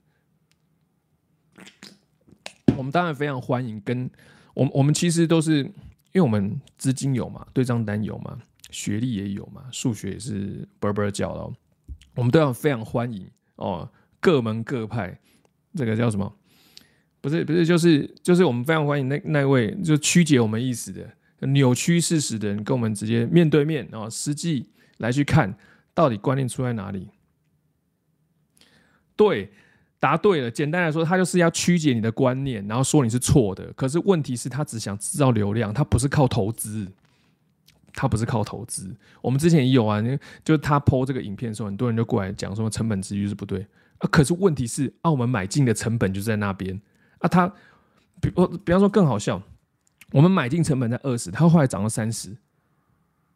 [2.76, 4.10] 我们当然非常欢迎跟，
[4.56, 5.74] 我们我们其实都是，因
[6.16, 8.42] 为我们资金有嘛，对账单有嘛，
[8.72, 11.54] 学历也有嘛，数学也是啵啵叫了，
[12.16, 13.90] 我们都要非常欢迎哦，
[14.20, 15.20] 各门各派，
[15.76, 16.34] 这个叫什么？
[17.22, 21.08] 不是不是，就是就是我们非常欢迎那那位就曲解我们意思的、
[21.48, 25.56] 扭曲事实的人，跟我们直接面对面哦，实际来去看
[25.94, 27.10] 到底观念出在哪里？
[29.16, 29.52] 对。
[30.00, 33.72] 答对了，简单来说，他就是要曲解你的观念，然后说你是错的。
[33.72, 36.86] 可是问题是，他只想制造流量，他不是靠投资，
[37.94, 38.96] 他不是靠投资。
[39.22, 40.02] 我们之前也有啊，
[40.44, 43.66] 就是他 PO 这个影片的时候，很多人就过来讲说成本之余是不对
[44.00, 44.10] 啊。
[44.12, 46.80] 可是问题是，澳门买进的成本就在那边
[47.20, 47.28] 啊。
[47.28, 47.48] 他
[48.22, 49.42] 比我比方说更好笑，
[50.12, 52.36] 我们买进成本在二十，他后来涨到三十，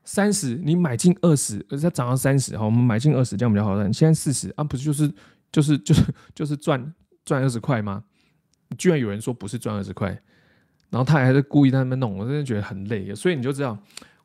[0.04, 3.94] 三十你买进二十，而且它涨到三十，好，我们买进二十，这样比较好赚。
[3.94, 5.14] 现在四十啊，不是就是。
[5.50, 6.04] 就是就是
[6.36, 6.94] 就是赚
[7.24, 8.04] 赚二十块吗？
[8.78, 10.10] 居然有人说不是赚二十块，
[10.90, 13.16] 然后他还是故意在那边弄，我真的觉得很累。
[13.16, 13.76] 所以你就知道，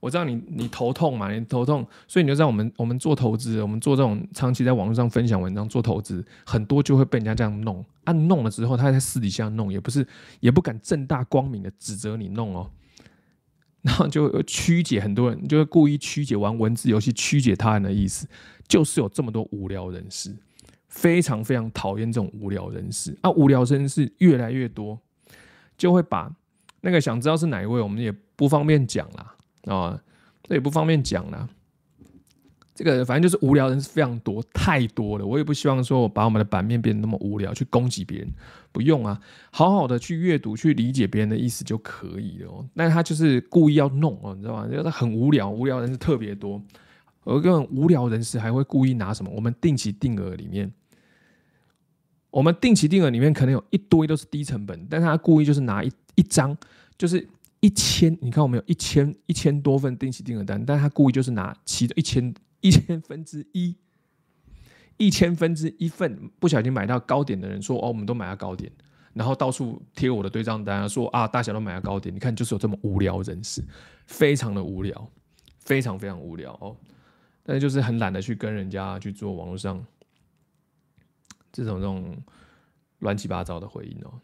[0.03, 7.85] 我知道你你头痛嘛，你头痛，所以你就知道我们我们做投资，我们做这种长期在网络上分享文章做投资，很多就会被人家这样弄。
[8.03, 10.05] 按、弄了之后，他在私底下弄，也不是
[10.41, 12.69] 也不敢正大光明的指责你弄哦，
[13.83, 18.27] 然后就曲解很多人，就会故意曲解玩文字游戏，曲解他人的意思，
[18.67, 20.35] 就是有这么多无聊人士。
[20.89, 23.31] 非常非常讨厌这种无聊人士啊！
[23.31, 24.99] 无聊人士越来越多，
[25.79, 26.31] 就会把
[26.83, 29.35] 那个想知道是哪一位，我们也不方便讲啦
[29.65, 30.01] 啊，
[30.43, 31.49] 这也不方便讲啦。
[32.75, 35.27] 这个反正就是无聊人是非常多，太多了。
[35.27, 38.29] 我也不希望说我把我们的版面变得那么无聊，去攻击别人，
[38.73, 42.67] 不用啊，好好的去阅读，去理解别人的意思就可以了哦。
[42.75, 44.67] 但他就是故意要弄哦，你知道吗？
[44.67, 46.61] 就是很无聊，无聊人是特别多。
[47.25, 49.31] 而更无聊人士还会故意拿什么？
[49.31, 50.73] 我们定期定额里面，
[52.31, 56.57] 我们定期定额里面可能有一堆都是低成本，但他故意就是拿一一张，
[56.97, 57.29] 就是
[57.63, 58.15] 一千。
[58.21, 62.35] 你看我们有一千一千多份定期定额单，但他故意就是拿其中一千。
[62.65, 63.75] 一千分之一，
[64.97, 68.71] 一千分之一份，不小心买到高点的人说：“哦，我们都买到高点。”
[69.15, 73.61] 然后到处贴我的对账单，说：“啊，大小都买到高点。”你看，就是有这么无聊人士，
[74.07, 75.11] 非常的无聊，
[75.59, 76.77] 非常非常无聊哦。
[77.43, 79.85] 但是就是很懒得去跟人家去做网络上
[81.51, 82.17] 这种这种
[83.01, 84.21] 乱七八糟的回应哦。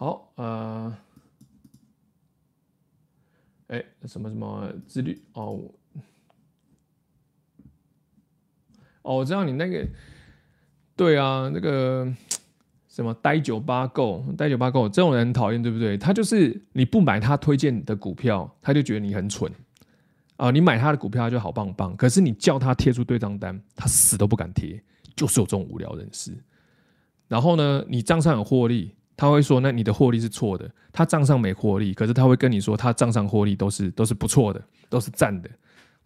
[0.00, 0.96] 好，呃，
[3.66, 5.60] 哎，什么什么自律哦，
[9.02, 9.84] 哦，我知道你那个，
[10.94, 12.06] 对啊，那个
[12.86, 15.98] 什么呆九八购呆九八购这种人很讨厌，对不对？
[15.98, 19.52] 他就是你不买他推荐的股票，他就觉得你很蠢
[20.36, 21.96] 啊、你买他的股票，他就好棒棒。
[21.96, 24.80] 可是你叫他贴出对账单，他死都不敢贴，
[25.16, 26.32] 就是有这种无聊人士。
[27.26, 28.94] 然后呢，你账上有获利。
[29.18, 35.50] 他会说：“那你的获利是错的，他账上没获利，可是他会跟你说他账上获利都是都是不错的，都是赞的，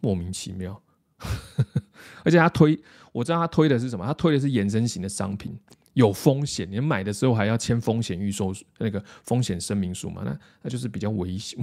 [0.01, 0.83] 莫名其妙。
[2.25, 2.81] 而且他推，
[3.13, 4.07] 我知道他推的是什么？
[4.07, 5.55] 他推的是衍生型的商品，
[5.93, 10.23] 有风险，你买的时候还要签风险预售那个风险声明书嘛？
[10.25, 11.61] 那那就是比较危险，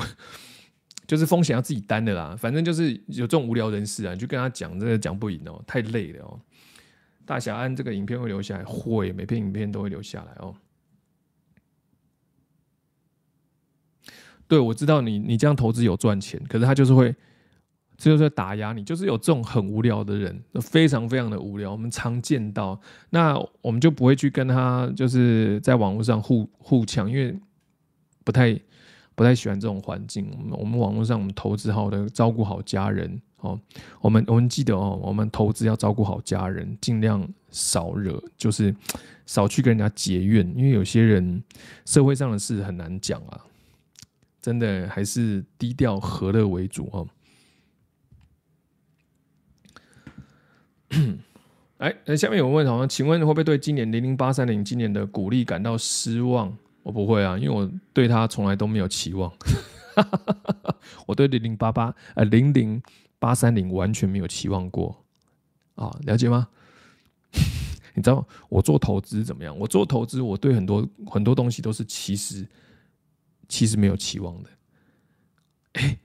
[1.07, 2.35] 就是风险要自己担的啦。
[2.37, 6.39] 反正就是有这种无聊人士啊，你就跟他讲，这个讲不赢哦，太累了哦。
[7.25, 10.55] 大侠安这个影片会留下来，会每篇影片都会留下来哦。”
[14.49, 17.15] 对，我知道你，你这样投资有赚钱，可是他就是会，
[17.95, 22.81] 这就是打压你，就是有这种很无聊的人，非常非常的无聊，我们常见到，
[23.11, 27.37] 那我们就不会去跟他就是在网络上互互呛，因为
[28.23, 28.59] 不太
[29.13, 30.27] 不太喜欢这种环境。
[30.35, 33.59] 我们我们网络上，我们投资好的，照顾好家人哦。
[34.01, 38.75] 我们我们记得哦，我们投资要照顾好家人，尽量少惹，就是
[39.27, 41.43] 少去跟人家结怨，因为有些人
[41.85, 43.39] 社会上的事很难讲啊。
[44.41, 47.07] 真的还是低调和乐为主哦。
[51.77, 56.57] 哎，那下面有问好像，请问会不会对今年零零八三零今年的股利感到失望？
[56.83, 59.31] 我不会啊，因为我对他从来都没有期望。
[61.05, 62.81] 我对零零八八呃零零
[63.19, 65.05] 八三零完全没有期望过
[65.75, 66.47] 啊，了解吗？
[67.93, 69.57] 你知道我做投资怎么样？
[69.57, 72.47] 我做投资，我对很多很多东西都是其实。
[73.49, 74.49] 其实没有期望的，
[75.73, 75.99] 哎，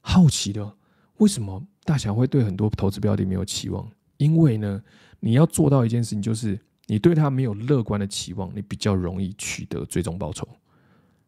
[0.00, 0.74] 好奇的，
[1.18, 3.88] 为什么大侠会对很多投资标的没有期望？
[4.16, 4.82] 因为呢，
[5.20, 10.46] 你要做到一件事情，就是你对他没有乐观的期望，你比较容易取得最终报酬。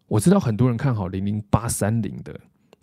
[0.08, 2.38] 我知道很多人看好零零八三零的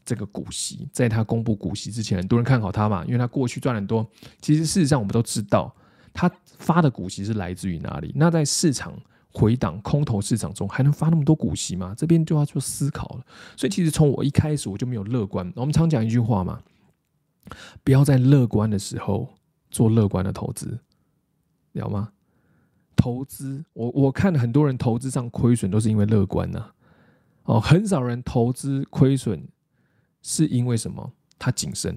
[0.05, 4.09] 这个股息，在他公布股息之前，很多人看好他嘛，因为他过去赚很多。
[4.41, 5.75] 其实事实上，我们都知道
[6.13, 8.13] 他发的股息是来自于哪里。
[8.15, 8.97] 那在市场。
[9.37, 11.93] 回档空头市场中还能发那么多股息吗？
[11.95, 13.25] 这边就要做思考了。
[13.55, 15.53] 所以其实从我一开始我就没有乐观。
[15.55, 16.59] 我们常讲一句话嘛，
[17.83, 19.35] 不要在乐观的时候
[19.69, 20.79] 做乐观的投资，
[21.73, 22.13] 了吗？
[22.95, 26.71] 投资，我我看很多人投资上亏损都是因为乐观呐。
[27.43, 29.47] 哦，很少人投资亏损
[30.23, 31.13] 是因为什么？
[31.37, 31.95] 他谨慎，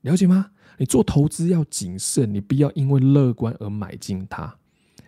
[0.00, 0.52] 了解吗？
[0.78, 4.56] 你做投资要谨慎，你不要因为乐观而买进它。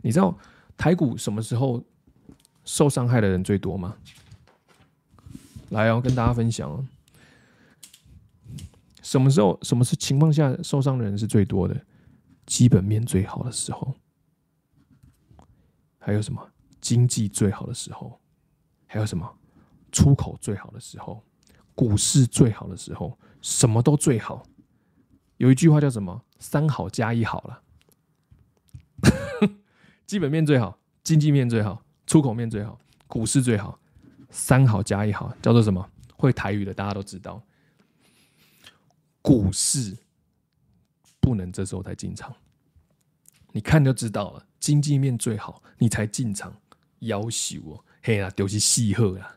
[0.03, 0.37] 你知道？
[0.77, 1.83] 台股什么时候
[2.65, 3.97] 受伤害的人最多吗？
[5.71, 6.87] 来哦，跟大家分享哦。
[9.03, 11.81] 什么时候、什么是情况下受伤的人是最多的？
[12.45, 13.95] 基本面最好的时候，
[15.99, 16.51] 还有什么？
[16.81, 18.21] 经济最好的时候，
[18.87, 19.39] 还有什么？
[19.91, 21.23] 出口最好的时候，
[21.75, 24.45] 股市最好的时候，什么都最好。
[25.39, 26.25] 有一句话叫什么？
[26.39, 27.63] 三好加一好了。
[30.07, 32.79] 基本面最好，经济面最好，出口面最好，
[33.09, 33.79] 股市最好，
[34.31, 35.85] 三好加一好，叫做什么？
[36.17, 37.43] 会台语的大家都知道。
[39.21, 39.97] 股市
[41.19, 42.33] 不能这时候才进场，
[43.51, 44.47] 你看就知道了。
[44.61, 46.57] 经济面最好，你才进场，
[47.01, 49.37] 夭寿哦，嘿啦，丢弃细贺啦。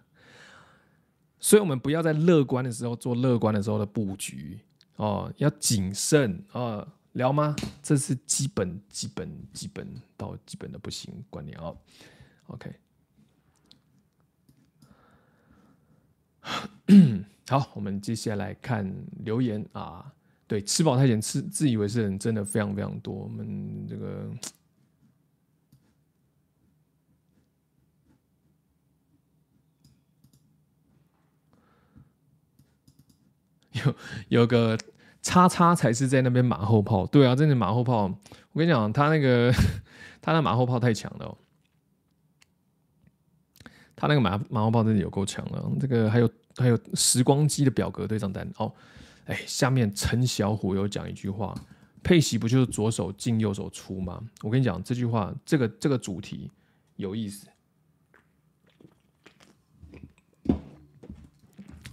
[1.40, 4.60] 所以，我们不要在乐观的时候做乐观的时候的布局
[4.98, 6.62] 哦，要谨慎啊。
[6.62, 7.56] 哦聊吗？
[7.82, 11.78] 这是基本、基本、基本到基本的不行观念哦。
[12.48, 12.74] OK，
[17.48, 18.92] 好，我们接下来看
[19.24, 20.14] 留言啊。
[20.48, 23.14] 对，吃饱太闲，吃自以为是的人真的非常非常多。
[23.14, 24.32] 我们这个
[33.74, 33.96] 有
[34.30, 34.76] 有个
[35.22, 37.06] 叉叉才是在那边马后炮。
[37.06, 38.04] 对啊，真的马后炮。
[38.52, 39.52] 我跟你讲，他那个
[40.22, 41.38] 他那马后炮太强了。
[43.96, 45.72] 他那个马马后炮真的有够强了。
[45.80, 48.74] 这个还有还有时光机的表格对账单哦。
[49.26, 51.54] 哎，下面陈小虎有讲一句话，
[52.02, 54.24] 配息不就是左手进右手出吗？
[54.42, 56.50] 我跟你讲这句话，这个这个主题
[56.96, 57.48] 有意思。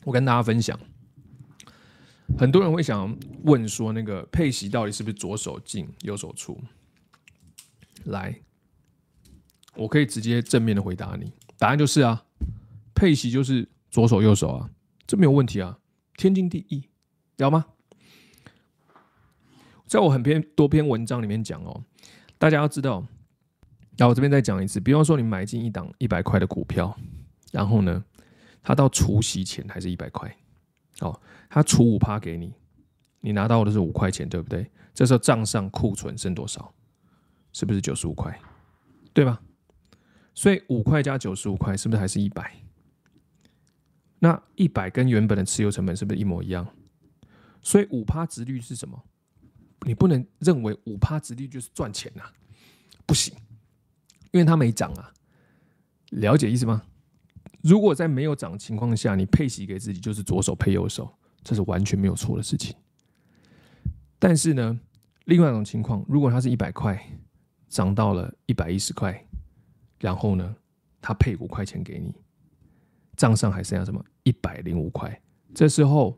[0.04, 0.78] 我跟大家分享，
[2.38, 6.58] 很多人会想问说，那个配息到底是不是左手进右手出？
[8.04, 8.40] 来，
[9.74, 12.24] 我可以直接正面的回答你，答案就是啊，
[12.94, 14.70] 配息就是左手右手啊，
[15.06, 15.78] 这没有问题啊，
[16.16, 16.88] 天经地义。
[17.36, 17.66] 要吗？
[19.86, 21.84] 在我很篇多篇文章里面讲哦，
[22.38, 23.06] 大家要知道，
[23.98, 26.96] 那我这边再讲一次，比方说你买进一档一百块的股票，
[27.52, 28.04] 然后呢，
[28.62, 30.36] 它到除息前还是一百块，
[31.00, 32.54] 哦，他除五趴给你，
[33.20, 34.70] 你拿到的是五块钱，对不对？
[34.94, 36.74] 这时候账上库存剩多少？
[37.52, 38.38] 是不是九十五块？
[39.12, 39.40] 对吧？
[40.34, 42.54] 所以五块加九十五块，是不是还是一百？
[44.18, 46.66] 那一百跟原本的持有成本是不是一模一样？
[47.60, 49.02] 所以五趴值率是什么？
[49.86, 52.32] 你不能认为五趴值率就是赚钱、啊，
[53.04, 53.34] 不行，
[54.32, 55.12] 因为它没涨啊。
[56.10, 56.82] 了解意思吗？
[57.66, 61.12] 如果在没有涨情况下，你配息给自己就是左手配右手，
[61.42, 62.76] 这是完全没有错的事情。
[64.18, 64.78] 但是呢，
[65.24, 66.96] 另外一种情况，如果它是一百块
[67.68, 69.26] 涨到了一百一十块，
[69.98, 70.54] 然后呢，
[71.00, 72.14] 它配五块钱给你，
[73.16, 75.20] 账上还剩下什么一百零五块，
[75.54, 76.16] 这时候。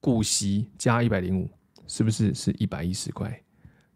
[0.00, 1.50] 股息加一百零五，
[1.88, 3.42] 是不是是一百一十块？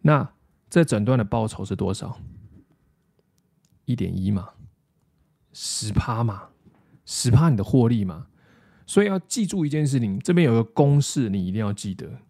[0.01, 0.29] 那
[0.68, 2.18] 这整段的报酬是多少？
[3.85, 4.49] 一点一嘛，
[5.53, 6.49] 十趴嘛，
[7.15, 8.29] 十趴你的获利嘛。
[8.87, 12.21] 所以要记住一件事情，这边有个公式，你一定要记得。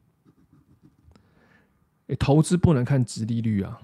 [2.09, 3.81] 欸，投资不能看值利率啊，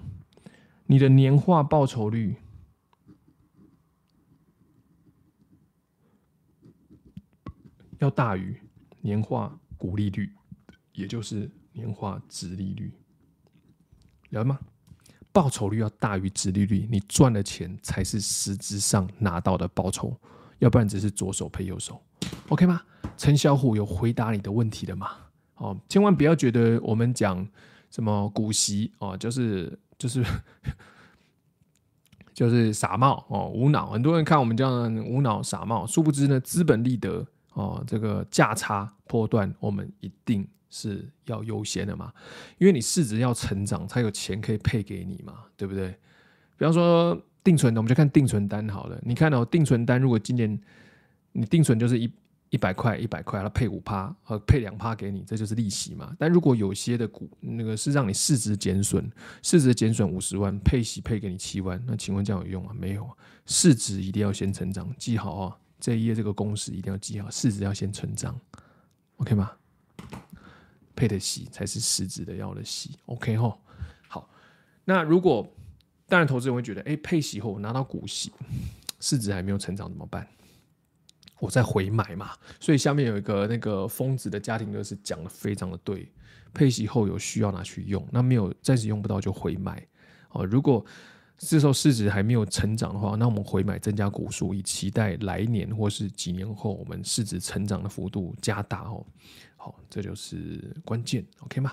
[0.87, 2.35] 你的年化报酬率
[7.99, 8.59] 要大于
[9.01, 9.57] 年化。
[9.79, 10.29] 股利率，
[10.91, 12.91] 也就是年化值利率，
[14.31, 14.59] 了解吗？
[15.31, 20.19] 报酬率要大于值利率，你赚的钱才是实质上拿到的报酬，
[20.59, 22.01] 要不然只是左手配右手
[22.49, 22.81] ，OK 吗？
[23.17, 25.11] 陈小虎有回答你的问题的吗？
[25.55, 27.45] 哦，千万不要觉得我们讲
[27.89, 30.23] 什么股息哦，就是就是
[32.33, 33.89] 就是傻帽哦，无脑。
[33.89, 37.25] 很多人看我们这样无脑傻帽，殊不知呢，资本利得。
[37.53, 42.13] 哦，这个价差波段，我们一定是要优先的嘛，
[42.57, 45.89] 因为你市值要成长，才有钱可以配给你嘛，对不对？
[46.57, 48.99] 比方说定存的，我们就看定存单好了。
[49.03, 50.59] 你看哦，定存单如果今年
[51.31, 52.11] 你定存就是一
[52.49, 56.15] 一百块，一百块，它配五趴和配两趴给你，这就是利息嘛。
[56.17, 59.09] 但如果有些的股那个是让你市值减损，
[59.43, 62.71] 市值减损五十万，配息配给你七万，那请问这样有用吗？
[62.77, 63.07] 没有，
[63.45, 65.55] 市值一定要先成长，记好哦。
[65.79, 68.37] 这一页这个公式一定要记好，市值要先成长
[69.17, 69.51] ，OK 吗？
[70.95, 73.57] 配的息才是实质的要的息，OK 吼。
[74.09, 74.29] 好，
[74.83, 75.49] 那如果
[76.09, 78.31] 当然投资人会觉得，哎，配息后拿到股息，
[78.99, 80.27] 市值还没有成长怎么办？
[81.39, 82.31] 我再回买嘛。
[82.59, 86.11] 所以下面有一个那个疯子的家庭乐是讲的非常的对，
[86.53, 89.81] 配息后有需要拿去用，那没有暂时用不到就回买
[90.31, 90.45] 哦。
[90.45, 90.83] 如果
[91.37, 99.05] 这时候市值还没有成长的话，那我们回买增加股数，以期待来年或是几年后我们市值成长的幅度加大哦。
[99.55, 101.71] 好，这就是关键，OK 吗？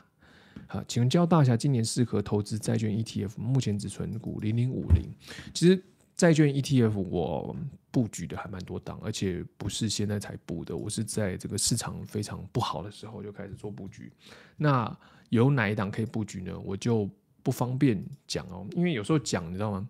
[0.67, 5.09] 好，请教大侠今年适合投资债券 ETF，目前只存股零零五零。
[5.55, 5.83] 其实
[6.17, 7.55] 债券 ETF 我
[7.91, 14.13] 布局的还蛮多档，而且不是现在才布的，我是在这个市场非常不好的时候就开始做布局。
[14.57, 14.97] 那
[15.29, 16.59] 有哪一档可以布局呢？
[16.59, 17.09] 我就。
[17.43, 19.89] 不方便讲哦，因为有时候讲，你知道吗？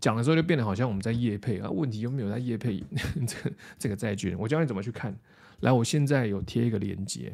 [0.00, 2.82] 讲的时候就变得好像我们在业配啊，问题又没有在业配
[3.28, 4.34] 这个这个债券。
[4.38, 5.14] 我教你怎么去看。
[5.60, 7.30] 来，我现在有贴一个链接，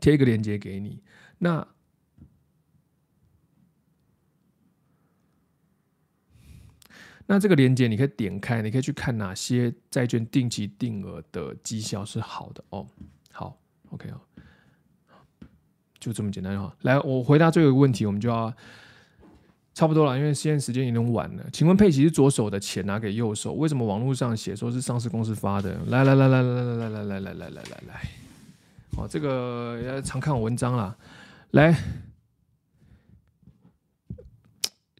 [0.00, 1.02] 贴一个链接给你。
[1.38, 1.66] 那
[7.26, 12.86] 那这个链接你可以点开，你可以去看哪些债券定期定额的绩效是好的哦。
[13.32, 13.58] 好
[13.90, 14.20] ，OK 哦。
[15.98, 18.52] 就这么简单哈，来，我回答最后一个问题，我们就要
[19.72, 21.48] 差不多了，因为现在时间有点晚了。
[21.50, 25.82] 请问佩奇是左手的钱拿给右手，为什么网络上写说是上市公司发的？
[25.86, 28.10] 来来来来来来来来来来来来来来，
[28.96, 30.96] 哦，这个要常看我文章啦。
[31.50, 31.76] 来，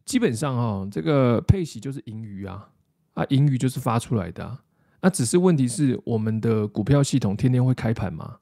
[0.05, 2.69] 基本上哈，这个配息就是盈余啊，
[3.13, 4.61] 啊，盈余就是发出来的啊。
[5.01, 8.37] 那只是问题是，我们的股票系统天天会开盘嘛，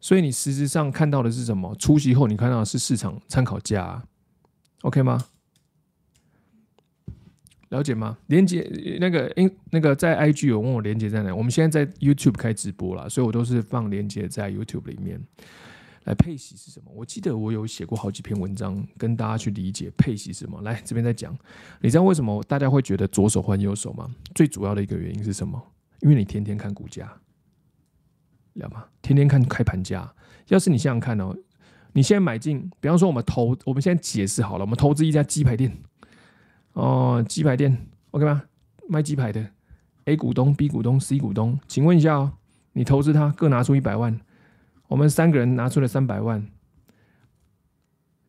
[0.00, 1.74] 所以你实质上看到的是什么？
[1.76, 4.04] 出息后你看到的是市场参考价啊
[4.82, 5.24] ，OK 吗？
[7.70, 8.18] 了解吗？
[8.26, 8.68] 连接
[9.00, 11.34] 那个，因那个在 IG 有问我连接在哪？
[11.34, 15.20] 我们现在在 YouTube 开直播了，所以我都是放连接在 YouTube 里面。
[16.04, 16.90] 来，配息是什么？
[16.94, 20.60] 我记得我有写过好几篇文章，跟大家去理解配息是什么。
[20.62, 21.36] 来，这边再讲。
[21.80, 24.08] 你知道为什么大家会觉得左手换右手吗？
[24.34, 25.62] 最主要的一个原因是什么？
[26.00, 27.12] 因为你天天看股价，
[28.54, 28.86] 了吗？
[29.00, 30.12] 天天看开盘价。
[30.48, 31.36] 要是你想想看哦，
[31.92, 35.78] 你现在买进，比方说我们投，我们现在解释好了，我们投资一家鸡排店。
[36.80, 37.76] 哦，鸡排店
[38.12, 38.42] ，OK 吗？
[38.88, 39.46] 卖鸡排的
[40.06, 42.32] ，A 股东、B 股东、C 股东，请问一下哦，
[42.72, 44.18] 你投资他各拿出一百万，
[44.88, 46.48] 我们三个人拿出了三百万，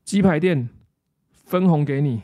[0.03, 0.67] 鸡排店
[1.31, 2.23] 分红给你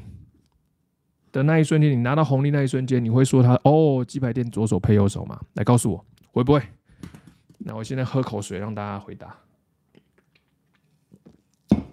[1.32, 5.40] 的那一瞬间，你拿到红利那一瞬间，你会说他哦，鸡排店左手配右手吗？
[5.54, 6.62] 来告诉我，会不会？
[7.60, 9.34] 那我现在喝口水，让大家回答。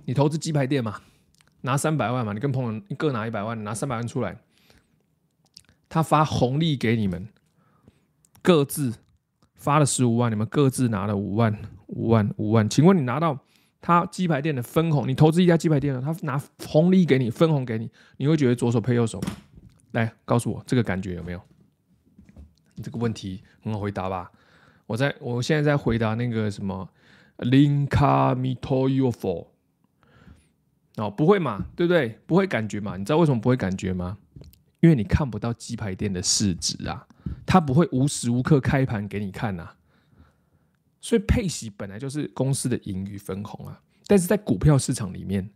[0.04, 1.00] 你投资鸡排店吗？
[1.64, 4.36] 拿三百万嘛，你跟朋友各拿一百万，拿三百万出来，
[5.88, 7.26] 他发红利给你们，
[8.42, 8.92] 各自
[9.54, 12.68] 发了十五万，你们各自拿了五万，五万，五万。
[12.68, 13.38] 请问你拿到
[13.80, 16.38] 他鸡排店的分红，你投资一家鸡排店了，他拿
[16.68, 19.30] 红利给你，分红给你，你会觉得左手配右手吗？
[19.92, 21.40] 来告诉我这个感觉有没有？
[22.74, 24.30] 你这个问题很好回答吧？
[24.86, 26.86] 我在我现在在回答那个什么
[27.38, 29.53] 林卡米托尤佛。
[30.96, 32.20] 哦，不会嘛，对不对？
[32.26, 32.96] 不会感觉嘛？
[32.96, 34.16] 你知道为什么不会感觉吗？
[34.80, 37.06] 因为你看不到鸡排店的市值啊，
[37.46, 39.70] 它不会无时无刻开盘给你看呐。
[41.00, 45.50] 所以配息本来就是公司的盈余分红啊，但是在股票市场里面，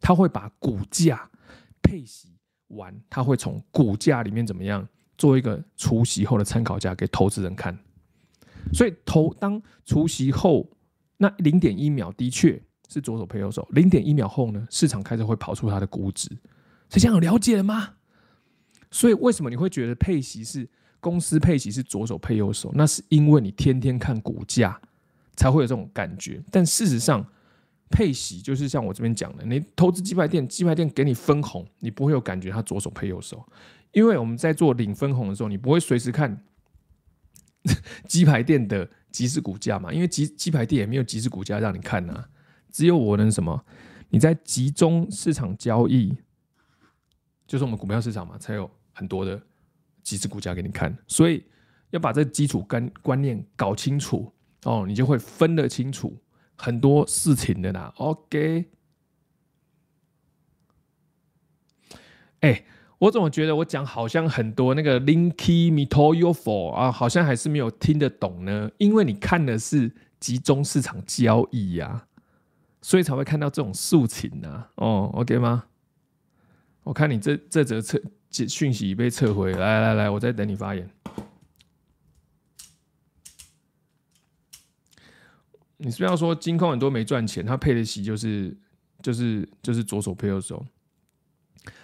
[0.00, 1.30] 它会把股价
[1.80, 2.36] 配息
[2.68, 4.86] 完，它会从股价里面怎么样
[5.16, 7.78] 做一个除息后的参考价给投资人看。
[8.72, 10.68] 所以投当除息后
[11.16, 12.62] 那零点一秒，的确。
[12.92, 16.28] 是左手配右手，零点一秒后呢，市场开始会跑出它的估值，
[16.88, 17.94] 这样有了解了吗？
[18.90, 20.68] 所以为什么你会觉得配息是
[21.00, 22.70] 公司配息是左手配右手？
[22.74, 24.78] 那是因为你天天看股价
[25.34, 26.42] 才会有这种感觉。
[26.50, 27.26] 但事实上，
[27.88, 33.42] 配息就是像我这边讲的，你投资鸡排店，鸡排店给你分红，你不会有感觉它左手配右手，
[33.92, 36.44] 因为我们在做领分红的时候，你不会随时看
[38.06, 42.28] 鸡排店的即时股价嘛，因为鸡鸡排店也没有即时股价让你看呐、啊。
[42.72, 43.64] 只有我能什么？
[44.08, 46.16] 你在集中市场交易，
[47.46, 49.40] 就是我们股票市场嘛，才有很多的
[50.02, 50.96] 即时股价给你看。
[51.06, 51.44] 所以
[51.90, 54.32] 要把这基础观观念搞清楚
[54.64, 56.16] 哦，你就会分得清楚
[56.56, 57.92] 很多事情的啦。
[57.96, 58.70] OK，
[62.40, 62.64] 哎、
[62.98, 68.70] 我怎么觉得我讲好像很多那个 Linky m e t o r o for 啊，好像还是没有听得懂呢？
[68.78, 72.06] 因为你看的是集中市场交易呀、
[72.82, 75.64] 所以才会看到这种事情啊，哦，OK 吗？
[76.82, 77.98] 我看你这这则撤
[78.48, 80.90] 讯息已被撤回，来来来，我在等你发言。
[85.76, 88.56] 你是不是要说金控很多没赚钱，他配的息就是
[89.00, 90.64] 就是就是左手配右手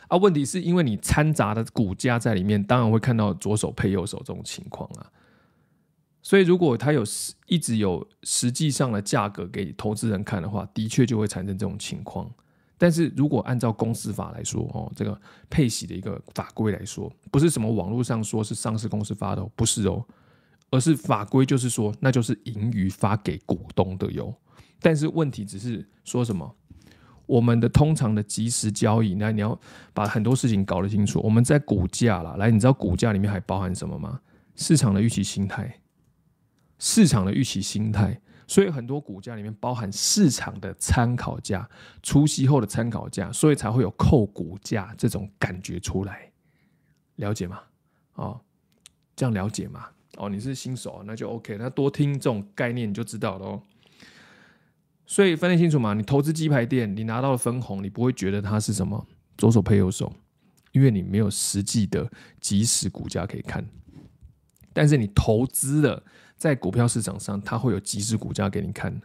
[0.09, 0.17] 啊？
[0.17, 5.11] 问题是因为你掺杂的股价在里面，当然会看到左手配右手这种情况啊。
[6.29, 12.31] 所以，如果它有实一直有实际上的价格给投资人看的话，的确就会产生这种情况。
[12.77, 15.19] 但是如果按照公司法来说，哦，这个
[15.49, 20.05] 配息的一个法规来说，不是什么网络上说是上市公司发的，不是哦，
[20.71, 24.35] 而是法规就是说，那就是盈余发给股东的哟。
[24.83, 26.55] 但是问题只是说什么，
[27.25, 29.59] 我们的通常的即时交易，那你要
[29.95, 31.23] 把很多事情搞得清楚。
[31.25, 34.21] 我们在股价啦，来，你知道股价里面还包含什么吗？
[34.57, 35.81] 市场的预期心态。
[36.79, 41.69] 市场的预期心态，所以很多股价里面包含市场的参考价、
[42.03, 46.31] 除息后的参考价，所以才会有扣股价这种感觉出来，
[47.17, 47.61] 了解吗？
[48.15, 48.41] 哦，
[49.17, 49.89] 这样了解吗？
[50.17, 53.61] 哦，你是新手，那就 OK，那多听这种概念你就知道了。
[55.05, 55.95] 所以分得清楚嘛？
[55.95, 59.07] 你投资鸡排店，你拿到了分红，你不会觉得它是什么
[59.37, 60.13] 左手配右手，
[60.73, 62.11] 因为你没有实际的
[62.41, 63.67] 即时股价可以看，
[64.73, 66.05] 但是你投资了。
[66.39, 68.99] 在股票市场上，它会有即时股价给你看，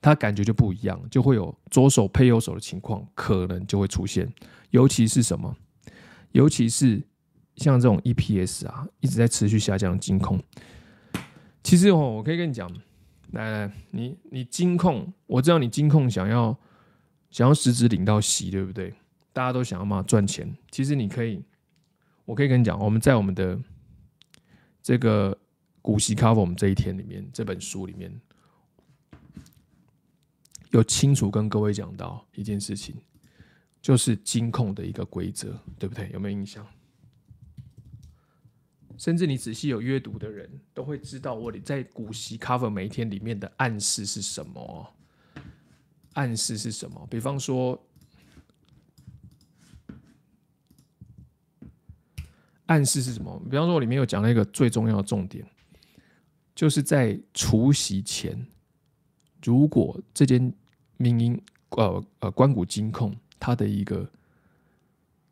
[0.00, 4.32] 它感觉就不一样，就会有左手配右手的情况，可能就会出现。
[4.70, 5.54] 尤其是什么？
[6.32, 7.02] 尤其是
[7.56, 10.40] 像这种 EPS 啊，一直在持续下降的金控。
[11.64, 12.70] 其实哦，我可以跟你讲，
[13.32, 16.56] 来来，你你金控，我知道你金控想要
[17.30, 18.94] 想要实质领到息，对不对？
[19.32, 20.56] 大家都想要嘛赚钱。
[20.70, 21.42] 其实你可以，
[22.24, 23.58] 我可以跟你讲，我们在我们的
[24.82, 25.36] 这个
[25.80, 28.20] 股息 cover 我们这一天里面这本书里面，
[30.70, 32.96] 有清楚跟各位讲到一件事情，
[33.80, 36.10] 就是金控的一个规则，对不对？
[36.12, 36.66] 有没有印象？
[38.96, 44.94] 甚至你仔细有阅读的人都会知道，我在股息 cover 每一天里面的暗示是什么？
[46.14, 47.06] 暗示是什么？
[47.08, 47.80] 比方说，
[52.66, 53.40] 暗示是什么？
[53.48, 55.48] 比方说，我里面有讲了一个最重要的重点，
[56.58, 58.36] 就是在除夕前，
[59.44, 60.52] 如果这间
[60.96, 61.40] 民营
[61.76, 64.04] 呃呃官股金控它的一个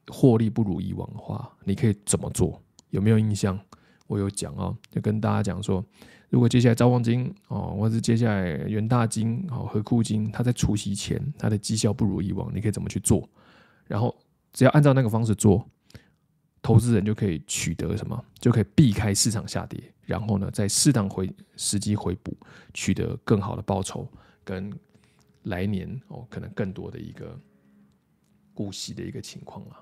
[0.06, 2.62] 获利不如以往的话，你可以怎么做？
[2.90, 3.58] 有没有印象？
[4.06, 5.84] 我有讲哦，就跟大家讲说，
[6.30, 13.28] 如果接下来兆丰金哦，或者是接下来元大金哦、合库金，它在除夕前它的绩效不如以往，你可以怎么去做？
[13.88, 14.16] 然后
[14.52, 15.68] 只要按照那个方式做。
[16.66, 18.24] 投资人就可以取得什么？
[18.40, 22.36] 就可以避开市场下跌，然后呢，在适当回时机回补，
[22.74, 24.04] 取得更好的报酬，
[24.42, 24.76] 跟
[25.44, 27.38] 来年哦可能更多的一个
[28.52, 29.78] 股息的一个情况啊。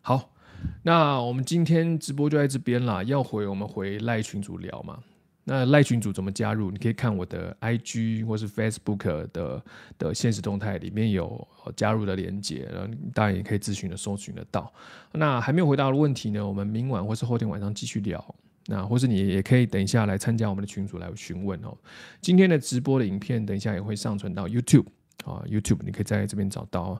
[0.00, 0.34] 好，
[0.82, 4.98] 那我们今天直播就在这边啦，要回我们回赖群主聊嘛。
[5.44, 6.70] 那赖群组怎么加入？
[6.70, 9.62] 你可以看我的 IG 或是 Facebook 的
[9.98, 14.72] 的现实动态，里面有加入的连接，然后当然也可以咨询的搜寻得到。
[15.12, 18.34] 那还没有回答的问题呢，我们明晚或是后天晚上继续聊。
[18.66, 21.76] 那或是你也可以等一下来参加我们的群组来询问哦。
[22.22, 24.86] 今天的直播的影片等一下也会上传到 YouTube
[25.26, 26.98] 啊，YouTube 你可以在这边找到。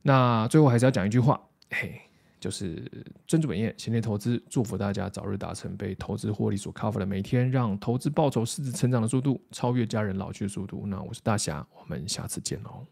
[0.00, 1.38] 那最后还是要讲一句话，
[1.68, 2.07] 嘿。
[2.40, 2.90] 就是
[3.26, 10.86] 专注本业，闲钱投资，祝福大家早日达成被投资获利所 cover 的每天，让投资报酬市值成长的速度超越家人老去的速度。
[10.86, 12.86] 那我是大侠，我们下次见喽。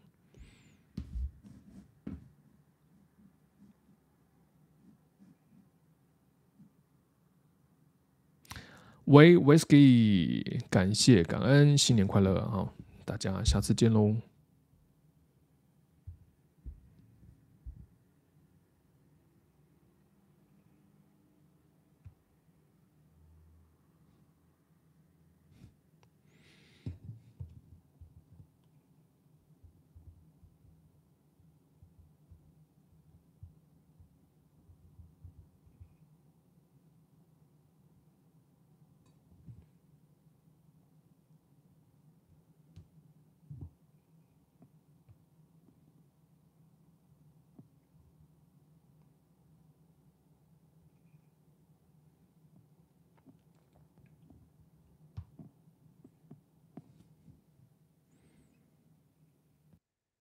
[9.05, 12.73] 喂，Whisky，感谢感恩，新年快乐啊！
[13.05, 14.13] 大家下次见喽。